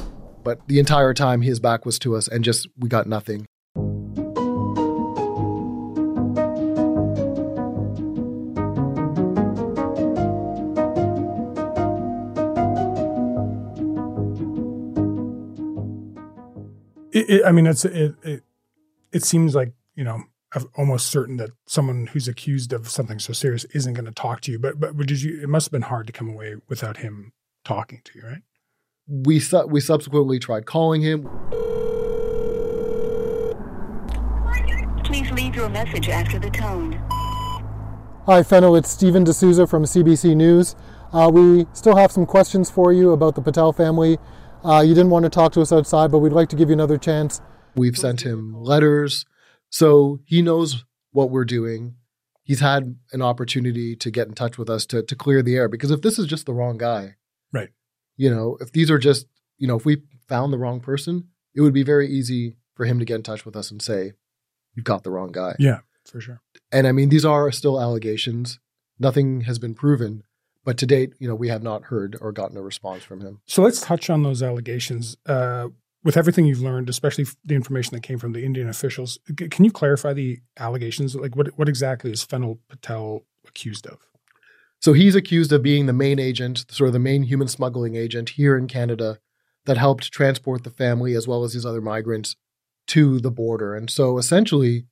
But 0.44 0.68
the 0.68 0.80
entire 0.80 1.14
time 1.14 1.42
his 1.42 1.60
back 1.60 1.86
was 1.86 2.00
to 2.00 2.16
us 2.16 2.28
and 2.28 2.44
just 2.44 2.68
we 2.78 2.90
got 2.90 3.08
nothing. 3.08 3.46
It, 17.14 17.30
it, 17.30 17.46
I 17.46 17.52
mean, 17.52 17.68
it's 17.68 17.86
it, 17.86 18.16
it. 18.24 18.44
It 19.12 19.24
seems 19.24 19.54
like 19.54 19.74
you 19.96 20.04
know, 20.04 20.24
almost 20.76 21.08
certain 21.08 21.38
that 21.38 21.52
someone 21.68 22.08
who's 22.08 22.28
accused 22.28 22.74
of 22.74 22.90
something 22.90 23.20
so 23.20 23.34
serious 23.34 23.66
isn't 23.66 23.94
going 23.94 24.06
to 24.06 24.12
talk 24.12 24.42
to 24.42 24.52
you. 24.52 24.58
But 24.58 24.80
but 24.80 24.98
did 24.98 25.22
you? 25.22 25.40
It 25.42 25.48
must 25.48 25.68
have 25.68 25.72
been 25.72 25.84
hard 25.84 26.08
to 26.08 26.14
come 26.14 26.28
away 26.28 26.56
without 26.68 26.98
him 26.98 27.32
talking 27.64 28.02
to 28.04 28.12
you, 28.18 28.28
right? 28.28 28.42
We 29.08 29.40
su- 29.40 29.68
we 29.68 29.80
subsequently 29.80 30.40
tried 30.40 30.66
calling 30.66 31.02
him. 31.02 31.30
Please 35.04 35.30
leave 35.32 35.56
your 35.56 35.70
message 35.70 36.10
after 36.10 36.40
the 36.40 36.50
tone. 36.50 36.94
Hi, 38.26 38.42
Fenil. 38.42 38.78
It's 38.78 38.90
Steven 38.90 39.24
D'Souza 39.24 39.68
from 39.68 39.84
CBC 39.84 40.36
News. 40.36 40.76
Uh, 41.12 41.30
we 41.32 41.68
still 41.74 41.96
have 41.96 42.12
some 42.12 42.26
questions 42.26 42.72
for 42.72 42.92
you 42.92 43.12
about 43.12 43.36
the 43.36 43.42
Patel 43.42 43.72
family. 43.72 44.18
Uh, 44.64 44.80
you 44.80 44.94
didn't 44.94 45.10
want 45.10 45.24
to 45.24 45.30
talk 45.30 45.52
to 45.54 45.62
us 45.62 45.74
outside, 45.74 46.12
but 46.12 46.20
we'd 46.20 46.32
like 46.32 46.50
to 46.50 46.56
give 46.56 46.70
you 46.70 46.74
another 46.74 46.98
chance. 46.98 47.42
We've 47.76 47.98
sent 47.98 48.22
him 48.22 48.54
letters, 48.54 49.26
so 49.70 50.20
he 50.26 50.42
knows 50.42 50.86
what 51.12 51.32
we're 51.32 51.46
doing. 51.46 51.96
He's 52.44 52.60
had 52.60 52.96
an 53.12 53.22
opportunity 53.22 53.96
to 53.96 54.12
get 54.12 54.28
in 54.28 54.34
touch 54.34 54.58
with 54.58 54.70
us 54.70 54.86
to, 54.88 55.04
to 55.04 55.16
clear 55.16 55.42
the 55.42 55.56
air 55.56 55.68
because 55.68 55.92
if 55.92 56.02
this 56.02 56.20
is 56.20 56.28
just 56.28 56.46
the 56.46 56.54
wrong 56.54 56.78
guy, 56.78 57.16
right? 57.52 57.70
You 58.16 58.30
know, 58.30 58.58
if 58.62 58.72
these 58.72 58.92
are 58.92 58.98
just, 58.98 59.26
you 59.58 59.68
know, 59.68 59.76
if 59.76 59.86
we 59.86 60.04
found 60.28 60.54
the 60.54 60.58
wrong 60.58 60.80
person, 60.80 61.30
it 61.56 61.62
would 61.62 61.74
be 61.74 61.84
very 61.84 62.08
easy 62.08 62.58
for 62.76 62.86
him 62.86 63.00
to 63.00 63.06
get 63.06 63.16
in 63.16 63.24
touch 63.24 63.46
with 63.46 63.56
us 63.56 63.72
and 63.72 63.82
say, 63.82 64.14
you've 64.76 64.86
got 64.86 65.04
the 65.04 65.12
wrong 65.12 65.32
guy. 65.32 65.56
Yeah, 65.60 65.80
for 66.06 66.22
sure. 66.22 66.42
And 66.72 66.88
I 66.88 66.92
mean, 66.92 67.10
these 67.10 67.26
are 67.26 67.52
still 67.52 67.82
allegations. 67.82 68.60
Nothing 69.00 69.42
has 69.42 69.60
been 69.60 69.74
proven. 69.74 70.24
But 70.66 70.78
to 70.78 70.86
date, 70.86 71.14
you 71.20 71.28
know, 71.28 71.36
we 71.36 71.50
have 71.50 71.64
not 71.64 71.84
heard 71.84 72.18
or 72.22 72.32
gotten 72.32 72.58
a 72.58 72.62
response 72.62 73.04
from 73.04 73.22
him. 73.22 73.42
So 73.48 73.62
let's 73.62 73.82
touch 73.82 74.10
on 74.10 74.24
those 74.24 74.42
allegations. 74.42 75.18
Uh, 75.26 75.70
with 76.04 76.18
everything 76.18 76.46
you've 76.46 76.62
learned, 76.62 76.90
especially 76.90 77.26
the 77.46 77.56
information 77.56 77.96
that 77.96 78.04
came 78.04 78.20
from 78.20 78.34
the 78.34 78.44
Indian 78.44 78.68
officials, 78.68 79.20
can 79.38 79.64
you 79.64 79.72
clarify 79.72 80.14
the 80.14 80.40
allegations? 80.58 81.16
Like, 81.16 81.36
what 81.36 81.48
what 81.58 81.70
exactly 81.70 82.12
is 82.12 82.26
Fenil 82.26 82.60
Patel 82.70 83.26
accused 83.48 83.88
of? 83.88 84.00
So 84.80 84.92
he's 84.92 85.16
accused 85.16 85.54
of 85.54 85.64
being 85.64 85.86
the 85.86 85.94
main 85.94 86.20
agent, 86.20 86.66
sort 86.70 86.88
of 86.88 86.94
the 86.94 87.00
main 87.00 87.24
human 87.24 87.48
smuggling 87.48 87.96
agent 87.96 88.32
here 88.32 88.58
in 88.58 88.68
Canada, 88.68 89.20
that 89.66 89.78
helped 89.78 90.12
transport 90.12 90.66
the 90.66 90.70
family 90.70 91.16
as 91.16 91.26
well 91.26 91.46
as 91.46 91.54
these 91.54 91.66
other 91.66 91.80
migrants 91.82 92.36
to 92.88 93.22
the 93.22 93.32
border. 93.32 93.76
And 93.76 93.90
so 93.90 94.18
essentially, 94.18 94.86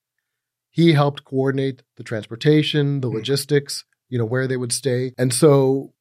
he 0.70 0.94
helped 0.94 1.26
coordinate 1.26 1.84
the 1.98 2.04
transportation, 2.04 3.02
the 3.02 3.10
mm-hmm. 3.10 3.18
logistics 3.18 3.84
you 4.12 4.20
know, 4.20 4.26
where 4.26 4.46
they 4.46 4.58
would 4.58 4.72
stay. 4.72 5.14
And 5.18 5.34
so 5.34 5.94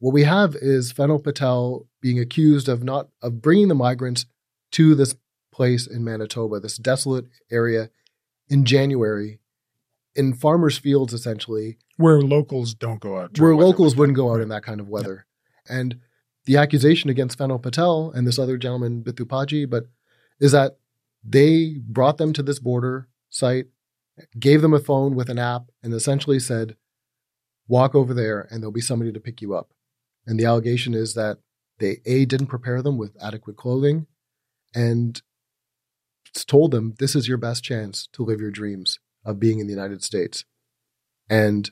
what 0.00 0.12
we 0.12 0.24
have 0.24 0.54
is 0.56 0.92
Fenil 0.92 1.22
Patel 1.22 1.86
being 2.02 2.18
accused 2.18 2.68
of 2.68 2.82
not 2.82 3.08
of 3.22 3.40
bringing 3.40 3.68
the 3.68 3.74
migrants 3.74 4.26
to 4.72 4.94
this 4.94 5.14
place 5.50 5.86
in 5.86 6.04
Manitoba, 6.04 6.60
this 6.60 6.76
desolate 6.76 7.26
area 7.50 7.88
in 8.48 8.64
January 8.64 9.38
in 10.16 10.34
farmers' 10.34 10.76
fields 10.76 11.14
essentially 11.14 11.78
where 11.96 12.20
locals 12.20 12.74
don't 12.74 13.00
go 13.00 13.18
out. 13.18 13.38
Where 13.38 13.54
locals 13.54 13.96
wouldn't 13.96 14.16
go 14.16 14.32
out 14.32 14.40
in 14.40 14.48
that 14.48 14.64
kind 14.64 14.80
of 14.80 14.88
weather. 14.88 15.26
Yeah. 15.70 15.78
And 15.78 16.00
the 16.46 16.56
accusation 16.56 17.08
against 17.08 17.38
Fenil 17.38 17.62
Patel 17.62 18.12
and 18.14 18.26
this 18.26 18.38
other 18.38 18.58
gentleman 18.58 19.02
Bittu 19.02 19.24
Paji, 19.24 19.70
but 19.70 19.84
is 20.40 20.52
that 20.52 20.76
they 21.22 21.76
brought 21.86 22.18
them 22.18 22.32
to 22.32 22.42
this 22.42 22.58
border 22.58 23.08
site, 23.30 23.66
gave 24.38 24.60
them 24.60 24.74
a 24.74 24.80
phone 24.80 25.14
with 25.14 25.30
an 25.30 25.38
app, 25.38 25.70
and 25.82 25.94
essentially 25.94 26.40
said, 26.40 26.76
walk 27.68 27.94
over 27.94 28.14
there 28.14 28.46
and 28.50 28.62
there'll 28.62 28.72
be 28.72 28.80
somebody 28.80 29.12
to 29.12 29.20
pick 29.20 29.40
you 29.40 29.54
up. 29.54 29.70
And 30.26 30.38
the 30.38 30.44
allegation 30.44 30.94
is 30.94 31.14
that 31.14 31.38
they 31.78 32.00
A 32.06 32.24
didn't 32.24 32.46
prepare 32.46 32.82
them 32.82 32.98
with 32.98 33.16
adequate 33.20 33.56
clothing 33.56 34.06
and 34.74 35.20
told 36.46 36.70
them 36.70 36.94
this 36.98 37.14
is 37.14 37.28
your 37.28 37.38
best 37.38 37.62
chance 37.62 38.08
to 38.12 38.24
live 38.24 38.40
your 38.40 38.50
dreams 38.50 38.98
of 39.24 39.38
being 39.38 39.58
in 39.58 39.66
the 39.66 39.72
United 39.72 40.02
States. 40.02 40.44
And 41.30 41.70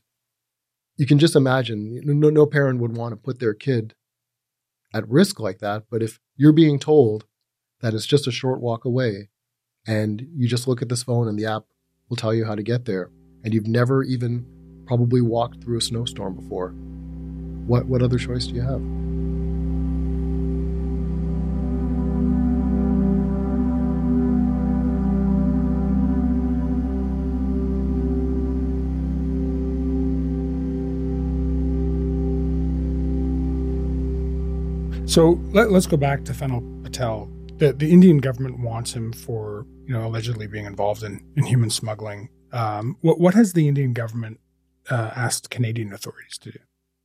you 0.96 1.06
can 1.06 1.18
just 1.18 1.36
imagine 1.36 2.00
no, 2.04 2.30
no 2.30 2.46
parent 2.46 2.80
would 2.80 2.96
want 2.96 3.12
to 3.12 3.16
put 3.16 3.40
their 3.40 3.54
kid 3.54 3.94
at 4.94 5.08
risk 5.08 5.40
like 5.40 5.58
that. 5.58 5.84
But 5.90 6.02
if 6.02 6.20
you're 6.36 6.52
being 6.52 6.78
told 6.78 7.24
that 7.80 7.94
it's 7.94 8.06
just 8.06 8.26
a 8.26 8.32
short 8.32 8.60
walk 8.60 8.84
away 8.84 9.28
and 9.86 10.26
you 10.34 10.48
just 10.48 10.68
look 10.68 10.82
at 10.82 10.88
this 10.88 11.02
phone 11.02 11.28
and 11.28 11.38
the 11.38 11.46
app 11.46 11.64
will 12.08 12.16
tell 12.16 12.34
you 12.34 12.44
how 12.44 12.54
to 12.54 12.62
get 12.62 12.84
there 12.84 13.10
and 13.42 13.52
you've 13.52 13.66
never 13.66 14.02
even 14.04 14.46
probably 14.92 15.22
walked 15.22 15.64
through 15.64 15.78
a 15.78 15.80
snowstorm 15.80 16.34
before. 16.34 16.68
What, 17.66 17.86
what 17.86 18.02
other 18.02 18.18
choice 18.18 18.46
do 18.46 18.54
you 18.54 18.60
have? 18.60 18.82
So 35.10 35.40
let, 35.54 35.70
us 35.70 35.86
go 35.86 35.96
back 35.96 36.24
to 36.24 36.32
Fenil 36.32 36.84
Patel. 36.84 37.30
The, 37.56 37.72
the 37.72 37.90
Indian 37.90 38.18
government 38.18 38.60
wants 38.60 38.92
him 38.92 39.14
for 39.14 39.66
you 39.86 39.94
know 39.94 40.06
allegedly 40.06 40.46
being 40.46 40.66
involved 40.66 41.02
in, 41.02 41.24
in 41.34 41.44
human 41.44 41.70
smuggling. 41.70 42.28
Um, 42.52 42.98
what, 43.00 43.18
what 43.18 43.32
has 43.32 43.54
the 43.54 43.68
Indian 43.68 43.94
government 43.94 44.38
uh, 44.90 45.10
asked 45.14 45.50
Canadian 45.50 45.92
authorities 45.92 46.38
to 46.38 46.52
do? 46.52 46.58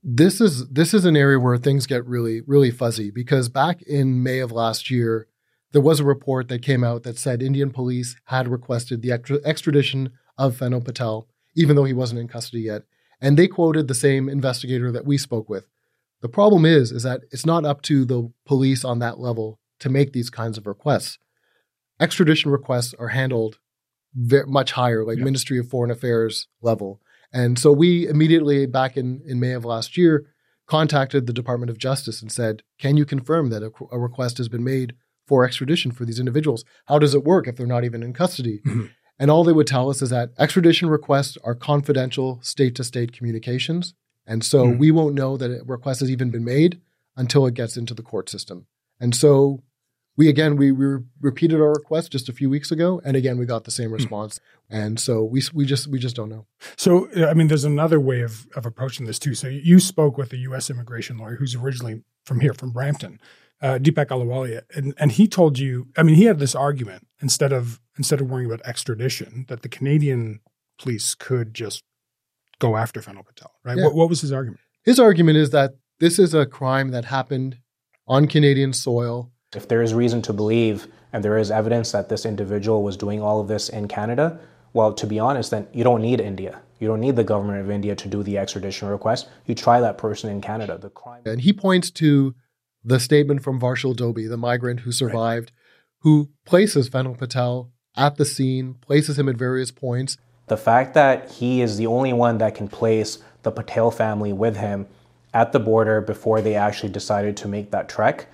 This 0.04 0.40
is 0.40 0.68
this 0.70 0.94
is 0.94 1.06
an 1.06 1.18
area 1.18 1.40
where 1.40 1.58
things 1.58 1.86
get 1.86 2.06
really 2.06 2.42
really 2.42 2.72
fuzzy 2.72 3.12
because 3.12 3.50
back 3.50 3.82
in 3.82 4.24
May 4.24 4.40
of 4.40 4.52
last 4.52 4.90
year, 4.90 5.28
there 5.72 5.82
was 5.82 6.00
a 6.00 6.06
report 6.06 6.48
that 6.48 6.62
came 6.62 6.84
out 6.84 7.04
that 7.04 7.18
said 7.18 7.42
Indian 7.42 7.72
police 7.72 8.16
had 8.26 8.48
requested 8.48 9.02
the 9.02 9.12
extradition 9.12 10.12
of 10.38 10.58
Fenil 10.58 10.84
Patel, 10.84 11.28
even 11.56 11.76
though 11.76 11.84
he 11.84 11.94
wasn't 11.94 12.20
in 12.20 12.28
custody 12.28 12.62
yet. 12.62 12.84
And 13.20 13.38
they 13.38 13.48
quoted 13.48 13.88
the 13.88 13.96
same 13.96 14.30
investigator 14.30 14.92
that 14.92 15.06
we 15.06 15.18
spoke 15.18 15.50
with. 15.50 15.68
The 16.22 16.30
problem 16.30 16.66
is, 16.66 16.92
is 16.92 17.04
that 17.04 17.22
it's 17.32 17.46
not 17.46 17.66
up 17.66 17.82
to 17.84 18.06
the 18.06 18.32
police 18.46 18.86
on 18.86 19.00
that 19.00 19.20
level 19.20 19.60
to 19.80 19.90
make 19.90 20.14
these 20.14 20.30
kinds 20.30 20.58
of 20.58 20.68
requests. 20.68 21.20
Extradition 22.00 22.52
requests 22.52 22.94
are 22.98 23.10
handled 23.10 23.60
much 24.16 24.72
higher, 24.72 25.04
like 25.04 25.18
yep. 25.18 25.26
Ministry 25.26 25.60
of 25.60 25.70
Foreign 25.70 25.92
Affairs 25.92 26.48
level. 26.62 27.02
And 27.34 27.60
so 27.60 27.72
we 27.72 28.08
immediately, 28.08 28.66
back 28.66 28.98
in, 28.98 29.22
in 29.26 29.40
May 29.40 29.52
of 29.52 29.66
last 29.66 29.98
year, 29.98 30.28
contacted 30.68 31.28
the 31.28 31.34
Department 31.34 31.70
of 31.70 31.78
Justice 31.78 32.22
and 32.22 32.32
said, 32.32 32.64
Can 32.80 32.98
you 32.98 33.06
confirm 33.06 33.50
that 33.50 33.64
a, 33.64 33.72
a 33.92 34.00
request 34.00 34.38
has 34.38 34.50
been 34.50 34.64
made 34.64 34.94
for 35.28 35.46
extradition 35.46 35.92
for 35.92 36.06
these 36.06 36.20
individuals? 36.20 36.64
How 36.86 37.00
does 37.00 37.14
it 37.14 37.24
work 37.24 37.48
if 37.48 37.56
they're 37.56 37.68
not 37.68 37.84
even 37.84 38.04
in 38.04 38.14
custody? 38.14 38.62
Mm-hmm. 38.66 38.86
And 39.20 39.32
all 39.32 39.44
they 39.44 39.54
would 39.54 39.68
tell 39.68 39.90
us 39.90 40.02
is 40.02 40.12
that 40.12 40.30
extradition 40.38 40.90
requests 40.90 41.38
are 41.44 41.56
confidential 41.56 42.40
state 42.42 42.76
to 42.76 42.84
state 42.84 43.14
communications. 43.14 43.94
And 44.28 44.44
so 44.44 44.66
mm-hmm. 44.66 44.78
we 44.78 44.92
won't 44.92 45.16
know 45.16 45.38
that 45.38 45.52
a 45.52 45.64
request 45.66 46.02
has 46.02 46.12
even 46.12 46.30
been 46.30 46.46
made 46.46 46.82
until 47.16 47.46
it 47.48 47.56
gets 47.56 47.78
into 47.78 47.94
the 47.94 48.04
court 48.04 48.30
system. 48.30 48.68
And 49.00 49.16
so 49.16 49.64
we 50.18 50.28
again 50.28 50.58
we, 50.58 50.72
we 50.72 50.98
repeated 51.22 51.62
our 51.62 51.72
request 51.72 52.12
just 52.12 52.28
a 52.28 52.34
few 52.34 52.50
weeks 52.50 52.72
ago, 52.72 53.00
and 53.06 53.16
again 53.16 53.38
we 53.38 53.46
got 53.46 53.64
the 53.64 53.72
same 53.72 53.90
hmm. 53.90 53.96
response. 53.96 54.40
And 54.70 55.00
so 55.00 55.24
we 55.24 55.42
we 55.54 55.66
just 55.66 55.88
we 55.88 56.00
just 56.00 56.16
don't 56.16 56.30
know. 56.30 56.48
So 56.76 57.08
I 57.26 57.34
mean, 57.34 57.48
there's 57.48 57.64
another 57.64 58.00
way 58.00 58.22
of 58.22 58.48
of 58.56 58.66
approaching 58.66 59.06
this 59.06 59.20
too. 59.20 59.36
So 59.36 59.48
you 59.48 59.80
spoke 59.80 60.18
with 60.18 60.34
a 60.34 60.38
U.S. 60.38 60.70
immigration 60.70 61.18
lawyer 61.18 61.36
who's 61.36 61.56
originally 61.56 62.04
from 62.26 62.42
here, 62.42 62.54
from 62.54 62.72
Brampton, 62.72 63.22
uh, 63.62 63.78
Deepak 63.80 64.08
Ahluwalia 64.08 64.64
and 64.76 64.94
and 64.98 65.12
he 65.14 65.28
told 65.28 65.60
you. 65.60 65.88
I 65.96 66.04
mean, 66.04 66.16
he 66.16 66.26
had 66.26 66.40
this 66.40 66.56
argument 66.56 67.08
instead 67.22 67.54
of 67.54 67.80
instead 67.98 68.20
of 68.20 68.30
worrying 68.30 68.52
about 68.52 68.66
extradition 68.68 69.46
that 69.48 69.62
the 69.62 69.70
Canadian 69.70 70.42
police 70.80 71.16
could 71.16 71.54
just 71.54 71.84
go 72.60 72.76
after 72.76 73.02
Fenil 73.02 73.26
Patel. 73.26 73.52
Right? 73.64 73.78
Yeah. 73.78 73.86
What, 73.86 73.96
what 73.96 74.10
was 74.10 74.22
his 74.22 74.34
argument? 74.34 74.62
His 74.84 75.00
argument 75.00 75.38
is 75.38 75.52
that 75.52 75.76
this 76.00 76.20
is 76.20 76.34
a 76.34 76.46
crime 76.46 76.90
that 76.90 77.06
happened 77.06 77.60
on 78.08 78.28
Canadian 78.28 78.74
soil 78.74 79.32
if 79.56 79.68
there 79.68 79.82
is 79.82 79.94
reason 79.94 80.22
to 80.24 80.34
believe 80.34 80.88
and 81.14 81.24
there 81.24 81.38
is 81.38 81.52
evidence 81.52 81.92
that 81.92 82.10
this 82.10 82.26
individual 82.26 82.84
was 82.84 82.98
doing 82.98 83.22
all 83.22 83.40
of 83.40 83.48
this 83.48 83.70
in 83.70 83.88
Canada, 83.88 84.40
well, 84.74 84.94
to 84.94 85.08
be 85.08 85.20
honest, 85.20 85.52
then 85.52 85.68
you 85.74 85.84
don't 85.84 86.02
need 86.02 86.20
India. 86.20 86.62
You 86.80 86.88
don't 86.88 87.00
need 87.00 87.16
the 87.16 87.24
government 87.24 87.60
of 87.62 87.72
India 87.72 87.96
to 87.96 88.08
do 88.08 88.24
the 88.24 88.38
extradition 88.38 88.88
request. 88.88 89.30
You 89.46 89.56
try 89.56 89.80
that 89.80 89.98
person 89.98 90.30
in 90.30 90.42
Canada. 90.42 90.78
The 90.78 90.90
crime. 90.90 91.24
And 91.26 91.42
he 91.42 91.54
points 91.54 91.90
to 91.92 92.36
the 92.84 93.00
statement 93.00 93.42
from 93.42 93.60
Varshil 93.60 93.96
Dobi, 93.96 94.30
the 94.30 94.38
migrant 94.38 94.82
who 94.82 94.92
survived, 94.92 95.52
right. 95.52 96.02
who 96.02 96.30
places 96.46 96.90
Fenil 96.90 97.18
Patel 97.18 97.72
at 97.96 98.18
the 98.18 98.26
scene, 98.26 98.76
places 98.76 99.18
him 99.18 99.28
at 99.28 99.38
various 99.38 99.72
points. 99.72 100.18
The 100.48 100.58
fact 100.58 100.94
that 100.94 101.32
he 101.32 101.62
is 101.62 101.78
the 101.78 101.88
only 101.88 102.14
one 102.14 102.38
that 102.38 102.54
can 102.54 102.68
place 102.68 103.20
the 103.44 103.52
Patel 103.52 103.90
family 103.90 104.32
with 104.32 104.58
him 104.58 104.88
at 105.34 105.52
the 105.52 105.60
border 105.60 106.00
before 106.00 106.42
they 106.42 106.56
actually 106.56 106.90
decided 106.90 107.36
to 107.38 107.48
make 107.48 107.72
that 107.72 107.90
trek 107.90 108.28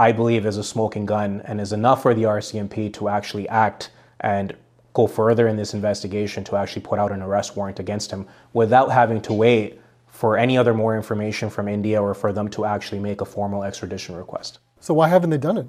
I 0.00 0.12
believe 0.12 0.46
is 0.46 0.56
a 0.56 0.64
smoking 0.64 1.04
gun 1.04 1.42
and 1.44 1.60
is 1.60 1.74
enough 1.74 2.00
for 2.00 2.14
the 2.14 2.22
RCMP 2.22 2.90
to 2.94 3.10
actually 3.10 3.46
act 3.50 3.90
and 4.20 4.56
go 4.94 5.06
further 5.06 5.46
in 5.46 5.58
this 5.58 5.74
investigation 5.74 6.42
to 6.44 6.56
actually 6.56 6.80
put 6.80 6.98
out 6.98 7.12
an 7.12 7.20
arrest 7.20 7.54
warrant 7.54 7.78
against 7.78 8.10
him 8.10 8.26
without 8.54 8.90
having 8.90 9.20
to 9.20 9.34
wait 9.34 9.78
for 10.08 10.38
any 10.38 10.56
other 10.56 10.72
more 10.72 10.96
information 10.96 11.50
from 11.50 11.68
India 11.68 12.00
or 12.00 12.14
for 12.14 12.32
them 12.32 12.48
to 12.48 12.64
actually 12.64 12.98
make 12.98 13.20
a 13.20 13.26
formal 13.26 13.62
extradition 13.62 14.16
request. 14.16 14.60
So 14.80 14.94
why 14.94 15.08
haven't 15.08 15.28
they 15.28 15.36
done 15.36 15.58
it? 15.58 15.66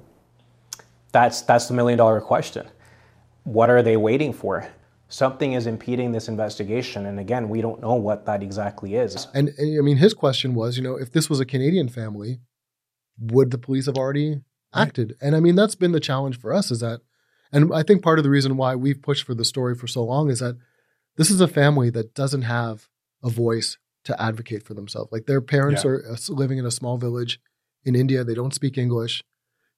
That's 1.12 1.42
that's 1.42 1.68
the 1.68 1.74
million 1.74 1.98
dollar 1.98 2.22
question. 2.22 2.66
What 3.44 3.68
are 3.68 3.82
they 3.82 3.98
waiting 3.98 4.32
for? 4.32 4.66
Something 5.08 5.52
is 5.52 5.66
impeding 5.66 6.12
this 6.12 6.28
investigation 6.28 7.04
and 7.04 7.20
again, 7.20 7.50
we 7.50 7.60
don't 7.60 7.82
know 7.82 7.96
what 7.96 8.24
that 8.24 8.42
exactly 8.42 8.94
is. 8.94 9.26
And, 9.34 9.50
and 9.58 9.78
I 9.78 9.82
mean 9.82 9.98
his 9.98 10.14
question 10.14 10.54
was, 10.54 10.78
you 10.78 10.82
know, 10.82 10.96
if 10.96 11.12
this 11.12 11.28
was 11.28 11.38
a 11.38 11.44
Canadian 11.44 11.90
family, 11.90 12.40
would 13.18 13.50
the 13.50 13.58
police 13.58 13.86
have 13.86 13.96
already 13.96 14.40
acted? 14.74 15.16
And 15.20 15.36
I 15.36 15.40
mean, 15.40 15.54
that's 15.54 15.74
been 15.74 15.92
the 15.92 16.00
challenge 16.00 16.38
for 16.38 16.52
us 16.52 16.70
is 16.70 16.80
that, 16.80 17.00
and 17.52 17.72
I 17.72 17.82
think 17.82 18.02
part 18.02 18.18
of 18.18 18.22
the 18.22 18.30
reason 18.30 18.56
why 18.56 18.74
we've 18.74 19.02
pushed 19.02 19.24
for 19.24 19.34
the 19.34 19.44
story 19.44 19.74
for 19.74 19.86
so 19.86 20.02
long 20.02 20.30
is 20.30 20.40
that 20.40 20.56
this 21.16 21.30
is 21.30 21.40
a 21.40 21.48
family 21.48 21.90
that 21.90 22.14
doesn't 22.14 22.42
have 22.42 22.88
a 23.22 23.30
voice 23.30 23.78
to 24.04 24.20
advocate 24.20 24.62
for 24.62 24.74
themselves. 24.74 25.12
Like 25.12 25.26
their 25.26 25.40
parents 25.40 25.84
yeah. 25.84 25.90
are 25.90 26.12
uh, 26.12 26.16
living 26.28 26.58
in 26.58 26.66
a 26.66 26.70
small 26.70 26.96
village 26.96 27.40
in 27.84 27.94
India. 27.94 28.24
They 28.24 28.34
don't 28.34 28.54
speak 28.54 28.78
English. 28.78 29.22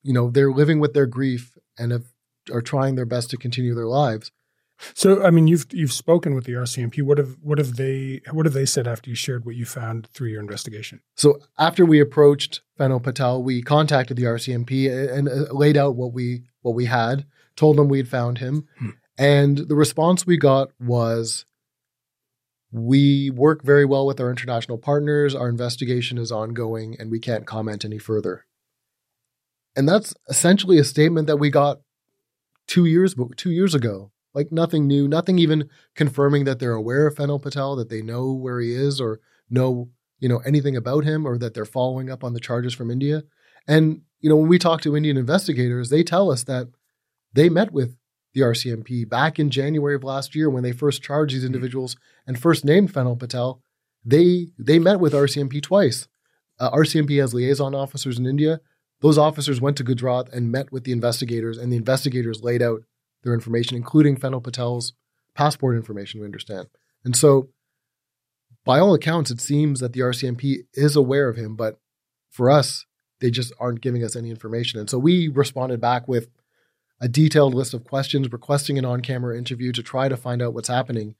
You 0.02 0.12
know, 0.12 0.30
they're 0.30 0.52
living 0.52 0.80
with 0.80 0.94
their 0.94 1.06
grief 1.06 1.56
and 1.78 1.92
have, 1.92 2.06
are 2.52 2.62
trying 2.62 2.94
their 2.94 3.06
best 3.06 3.30
to 3.30 3.36
continue 3.36 3.74
their 3.74 3.86
lives. 3.86 4.30
So, 4.94 5.22
I 5.22 5.30
mean, 5.30 5.46
you've 5.46 5.66
you've 5.70 5.92
spoken 5.92 6.34
with 6.34 6.44
the 6.44 6.52
RCMP. 6.52 7.02
What 7.02 7.18
have 7.18 7.36
what 7.40 7.58
have 7.58 7.76
they 7.76 8.20
what 8.32 8.46
have 8.46 8.52
they 8.52 8.66
said 8.66 8.86
after 8.86 9.10
you 9.10 9.16
shared 9.16 9.44
what 9.44 9.54
you 9.54 9.64
found 9.64 10.08
through 10.08 10.28
your 10.28 10.40
investigation? 10.40 11.00
So, 11.16 11.38
after 11.58 11.84
we 11.84 12.00
approached 12.00 12.62
Fenil 12.78 13.02
Patel, 13.02 13.42
we 13.42 13.62
contacted 13.62 14.16
the 14.16 14.24
RCMP 14.24 14.90
and 15.12 15.28
uh, 15.28 15.52
laid 15.52 15.76
out 15.76 15.96
what 15.96 16.12
we 16.12 16.44
what 16.62 16.74
we 16.74 16.86
had, 16.86 17.26
told 17.56 17.76
them 17.76 17.88
we 17.88 17.98
had 17.98 18.08
found 18.08 18.38
him, 18.38 18.66
hmm. 18.78 18.90
and 19.16 19.58
the 19.58 19.76
response 19.76 20.26
we 20.26 20.36
got 20.36 20.70
was, 20.80 21.46
"We 22.70 23.30
work 23.30 23.62
very 23.62 23.84
well 23.84 24.06
with 24.06 24.20
our 24.20 24.30
international 24.30 24.78
partners. 24.78 25.34
Our 25.34 25.48
investigation 25.48 26.18
is 26.18 26.32
ongoing, 26.32 26.96
and 26.98 27.10
we 27.10 27.20
can't 27.20 27.46
comment 27.46 27.84
any 27.84 27.98
further." 27.98 28.46
And 29.76 29.88
that's 29.88 30.14
essentially 30.28 30.78
a 30.78 30.84
statement 30.84 31.26
that 31.26 31.38
we 31.38 31.50
got 31.50 31.80
two 32.66 32.86
years 32.86 33.14
two 33.36 33.50
years 33.50 33.74
ago 33.74 34.10
like 34.34 34.50
nothing 34.50 34.86
new, 34.86 35.06
nothing 35.06 35.38
even 35.38 35.68
confirming 35.94 36.44
that 36.44 36.58
they're 36.58 36.72
aware 36.72 37.06
of 37.06 37.14
Fenil 37.14 37.40
Patel, 37.40 37.76
that 37.76 37.88
they 37.88 38.02
know 38.02 38.32
where 38.32 38.60
he 38.60 38.72
is 38.72 39.00
or 39.00 39.20
know, 39.48 39.88
you 40.18 40.28
know, 40.28 40.38
anything 40.38 40.76
about 40.76 41.04
him 41.04 41.26
or 41.26 41.38
that 41.38 41.54
they're 41.54 41.64
following 41.64 42.10
up 42.10 42.24
on 42.24 42.34
the 42.34 42.40
charges 42.40 42.74
from 42.74 42.90
India. 42.90 43.22
And, 43.66 44.02
you 44.20 44.28
know, 44.28 44.36
when 44.36 44.48
we 44.48 44.58
talk 44.58 44.80
to 44.82 44.96
Indian 44.96 45.16
investigators, 45.16 45.90
they 45.90 46.02
tell 46.02 46.30
us 46.30 46.44
that 46.44 46.68
they 47.32 47.48
met 47.48 47.72
with 47.72 47.96
the 48.34 48.40
RCMP 48.40 49.08
back 49.08 49.38
in 49.38 49.50
January 49.50 49.94
of 49.94 50.04
last 50.04 50.34
year 50.34 50.50
when 50.50 50.64
they 50.64 50.72
first 50.72 51.02
charged 51.02 51.34
these 51.34 51.44
individuals 51.44 51.96
and 52.26 52.38
first 52.38 52.64
named 52.64 52.92
Fenil 52.92 53.18
Patel. 53.18 53.62
They 54.04 54.48
they 54.58 54.78
met 54.78 55.00
with 55.00 55.12
RCMP 55.12 55.62
twice. 55.62 56.08
Uh, 56.58 56.70
RCMP 56.72 57.20
has 57.20 57.32
liaison 57.32 57.74
officers 57.74 58.18
in 58.18 58.26
India. 58.26 58.60
Those 59.00 59.18
officers 59.18 59.60
went 59.60 59.76
to 59.78 59.84
Gujarat 59.84 60.28
and 60.32 60.52
met 60.52 60.72
with 60.72 60.84
the 60.84 60.92
investigators, 60.92 61.58
and 61.58 61.72
the 61.72 61.76
investigators 61.76 62.42
laid 62.42 62.62
out 62.62 62.82
their 63.24 63.34
information, 63.34 63.76
including 63.76 64.16
Fenil 64.16 64.42
Patel's 64.42 64.92
passport 65.34 65.76
information, 65.76 66.20
we 66.20 66.26
understand. 66.26 66.68
And 67.04 67.16
so, 67.16 67.48
by 68.64 68.78
all 68.78 68.94
accounts, 68.94 69.30
it 69.30 69.40
seems 69.40 69.80
that 69.80 69.92
the 69.92 70.00
RCMP 70.00 70.66
is 70.72 70.96
aware 70.96 71.28
of 71.28 71.36
him, 71.36 71.56
but 71.56 71.78
for 72.30 72.50
us, 72.50 72.86
they 73.20 73.30
just 73.30 73.52
aren't 73.60 73.80
giving 73.80 74.02
us 74.02 74.16
any 74.16 74.30
information. 74.30 74.80
And 74.80 74.88
so 74.88 74.98
we 74.98 75.28
responded 75.28 75.80
back 75.80 76.08
with 76.08 76.28
a 77.00 77.08
detailed 77.08 77.54
list 77.54 77.74
of 77.74 77.84
questions, 77.84 78.32
requesting 78.32 78.78
an 78.78 78.84
on 78.84 79.00
camera 79.00 79.36
interview 79.36 79.72
to 79.72 79.82
try 79.82 80.08
to 80.08 80.16
find 80.16 80.40
out 80.40 80.54
what's 80.54 80.68
happening. 80.68 81.14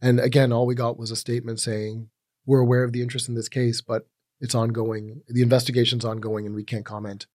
And 0.00 0.20
again, 0.20 0.52
all 0.52 0.66
we 0.66 0.74
got 0.74 0.98
was 0.98 1.10
a 1.10 1.16
statement 1.16 1.60
saying, 1.60 2.10
We're 2.46 2.60
aware 2.60 2.84
of 2.84 2.92
the 2.92 3.02
interest 3.02 3.28
in 3.28 3.34
this 3.34 3.48
case, 3.48 3.80
but 3.80 4.06
it's 4.40 4.54
ongoing. 4.54 5.22
The 5.28 5.42
investigation's 5.42 6.04
ongoing 6.04 6.46
and 6.46 6.54
we 6.54 6.64
can't 6.64 6.84
comment 6.84 7.26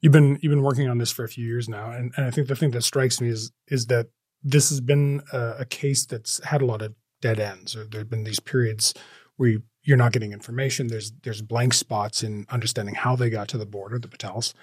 you've 0.00 0.12
been 0.12 0.38
you've 0.40 0.50
been 0.50 0.62
working 0.62 0.88
on 0.88 0.98
this 0.98 1.10
for 1.10 1.24
a 1.24 1.28
few 1.28 1.46
years 1.46 1.68
now, 1.68 1.90
and, 1.90 2.12
and 2.16 2.26
I 2.26 2.30
think 2.30 2.48
the 2.48 2.56
thing 2.56 2.70
that 2.72 2.82
strikes 2.82 3.20
me 3.20 3.28
is 3.28 3.52
is 3.68 3.86
that 3.86 4.08
this 4.42 4.70
has 4.70 4.80
been 4.80 5.22
a, 5.32 5.56
a 5.60 5.64
case 5.64 6.06
that's 6.06 6.42
had 6.44 6.62
a 6.62 6.66
lot 6.66 6.82
of 6.82 6.94
dead 7.20 7.38
ends, 7.38 7.76
or 7.76 7.84
there've 7.84 8.08
been 8.08 8.24
these 8.24 8.40
periods 8.40 8.94
where 9.36 9.50
you, 9.50 9.62
you're 9.82 9.96
not 9.96 10.12
getting 10.12 10.32
information. 10.32 10.86
There's 10.86 11.12
there's 11.22 11.42
blank 11.42 11.74
spots 11.74 12.22
in 12.22 12.46
understanding 12.48 12.94
how 12.94 13.16
they 13.16 13.30
got 13.30 13.48
to 13.48 13.58
the 13.58 13.66
border, 13.66 13.98
the 13.98 14.08
Patels. 14.08 14.54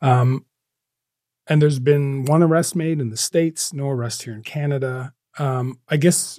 Um, 0.00 0.46
and 1.46 1.60
there's 1.60 1.80
been 1.80 2.24
one 2.24 2.42
arrest 2.42 2.76
made 2.76 3.00
in 3.00 3.10
the 3.10 3.16
states, 3.16 3.72
no 3.72 3.88
arrest 3.88 4.22
here 4.22 4.34
in 4.34 4.42
Canada. 4.42 5.14
Um, 5.38 5.80
I 5.88 5.96
guess 5.96 6.38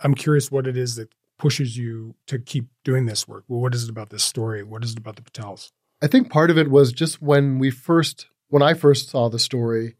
I'm 0.00 0.14
curious 0.14 0.50
what 0.50 0.66
it 0.66 0.76
is 0.76 0.96
that 0.96 1.10
pushes 1.38 1.76
you 1.76 2.14
to 2.26 2.38
keep 2.38 2.66
doing 2.82 3.06
this 3.06 3.28
work. 3.28 3.44
Well, 3.46 3.60
what 3.60 3.74
is 3.74 3.84
it 3.84 3.90
about 3.90 4.10
this 4.10 4.24
story? 4.24 4.62
What 4.62 4.82
is 4.82 4.92
it 4.92 4.98
about 4.98 5.16
the 5.16 5.22
Patels? 5.22 5.70
I 6.00 6.06
think 6.06 6.30
part 6.30 6.50
of 6.50 6.58
it 6.58 6.70
was 6.70 6.92
just 6.92 7.20
when 7.20 7.58
we 7.58 7.70
first, 7.70 8.28
when 8.48 8.62
I 8.62 8.74
first 8.74 9.10
saw 9.10 9.28
the 9.28 9.38
story, 9.38 9.96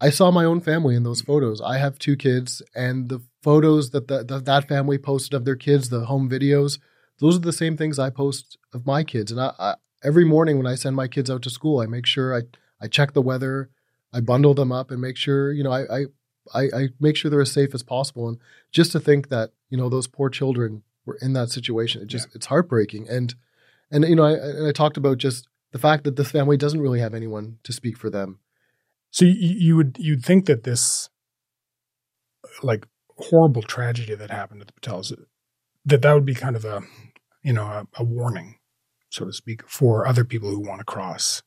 I 0.00 0.10
saw 0.10 0.30
my 0.30 0.44
own 0.44 0.60
family 0.60 0.96
in 0.96 1.04
those 1.04 1.22
photos. 1.22 1.60
I 1.60 1.78
have 1.78 1.98
two 1.98 2.16
kids, 2.16 2.62
and 2.74 3.08
the 3.08 3.22
photos 3.42 3.90
that 3.90 4.08
the, 4.08 4.24
the, 4.24 4.40
that 4.40 4.68
family 4.68 4.98
posted 4.98 5.34
of 5.34 5.44
their 5.44 5.56
kids, 5.56 5.88
the 5.88 6.06
home 6.06 6.28
videos, 6.28 6.78
those 7.20 7.36
are 7.36 7.40
the 7.40 7.52
same 7.52 7.76
things 7.76 7.98
I 7.98 8.10
post 8.10 8.58
of 8.72 8.86
my 8.86 9.04
kids. 9.04 9.30
And 9.30 9.40
I, 9.40 9.52
I, 9.58 9.74
every 10.02 10.24
morning 10.24 10.58
when 10.58 10.66
I 10.66 10.74
send 10.74 10.96
my 10.96 11.06
kids 11.06 11.30
out 11.30 11.42
to 11.42 11.50
school, 11.50 11.80
I 11.80 11.86
make 11.86 12.06
sure 12.06 12.36
I, 12.36 12.42
I 12.80 12.88
check 12.88 13.12
the 13.12 13.22
weather, 13.22 13.70
I 14.12 14.20
bundle 14.20 14.54
them 14.54 14.72
up 14.72 14.90
and 14.90 15.00
make 15.00 15.16
sure, 15.16 15.52
you 15.52 15.62
know, 15.62 15.72
I, 15.72 15.98
I, 15.98 16.04
I, 16.52 16.62
I 16.62 16.88
make 16.98 17.16
sure 17.16 17.30
they're 17.30 17.40
as 17.40 17.52
safe 17.52 17.72
as 17.72 17.84
possible. 17.84 18.28
And 18.28 18.38
just 18.72 18.90
to 18.92 19.00
think 19.00 19.28
that, 19.28 19.52
you 19.70 19.78
know, 19.78 19.88
those 19.88 20.08
poor 20.08 20.28
children 20.28 20.82
were 21.06 21.18
in 21.22 21.34
that 21.34 21.50
situation, 21.50 22.02
it 22.02 22.08
just, 22.08 22.28
it's 22.34 22.46
heartbreaking. 22.46 23.08
And, 23.08 23.34
and, 23.90 24.04
you 24.04 24.16
know, 24.16 24.24
I, 24.24 24.32
and 24.32 24.66
I 24.66 24.72
talked 24.72 24.96
about 24.96 25.18
just 25.18 25.48
the 25.72 25.78
fact 25.78 26.04
that 26.04 26.16
this 26.16 26.30
family 26.30 26.56
doesn't 26.56 26.80
really 26.80 27.00
have 27.00 27.14
anyone 27.14 27.58
to 27.64 27.72
speak 27.72 27.96
for 27.96 28.10
them. 28.10 28.38
So 29.10 29.24
you, 29.24 29.32
you 29.34 29.76
would, 29.76 29.96
you'd 29.98 30.24
think 30.24 30.46
that 30.46 30.64
this 30.64 31.10
like 32.62 32.86
horrible 33.16 33.62
tragedy 33.62 34.14
that 34.14 34.30
happened 34.30 34.60
to 34.60 34.66
the 34.66 34.72
Patels, 34.72 35.12
that 35.84 36.02
that 36.02 36.12
would 36.12 36.24
be 36.24 36.34
kind 36.34 36.56
of 36.56 36.64
a, 36.64 36.82
you 37.42 37.52
know, 37.52 37.64
a, 37.64 37.86
a 37.94 38.04
warning, 38.04 38.58
so 39.10 39.24
to 39.24 39.32
speak, 39.32 39.68
for 39.68 40.06
other 40.06 40.24
people 40.24 40.50
who 40.50 40.60
want 40.60 40.80
to 40.80 40.84
cross. 40.84 41.42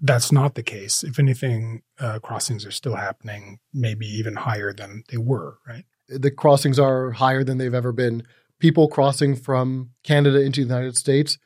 That's 0.00 0.30
not 0.30 0.54
the 0.54 0.62
case. 0.62 1.02
If 1.02 1.18
anything, 1.18 1.82
uh, 1.98 2.20
crossings 2.20 2.64
are 2.64 2.70
still 2.70 2.96
happening, 2.96 3.58
maybe 3.72 4.06
even 4.06 4.36
higher 4.36 4.72
than 4.72 5.02
they 5.10 5.16
were, 5.16 5.58
right? 5.66 5.84
The 6.08 6.30
crossings 6.30 6.78
are 6.78 7.10
higher 7.12 7.42
than 7.44 7.58
they've 7.58 7.74
ever 7.74 7.92
been. 7.92 8.22
People 8.58 8.88
crossing 8.88 9.36
from 9.36 9.90
Canada 10.02 10.40
into 10.40 10.60
the 10.64 10.66
United 10.74 10.96
States, 10.96 11.38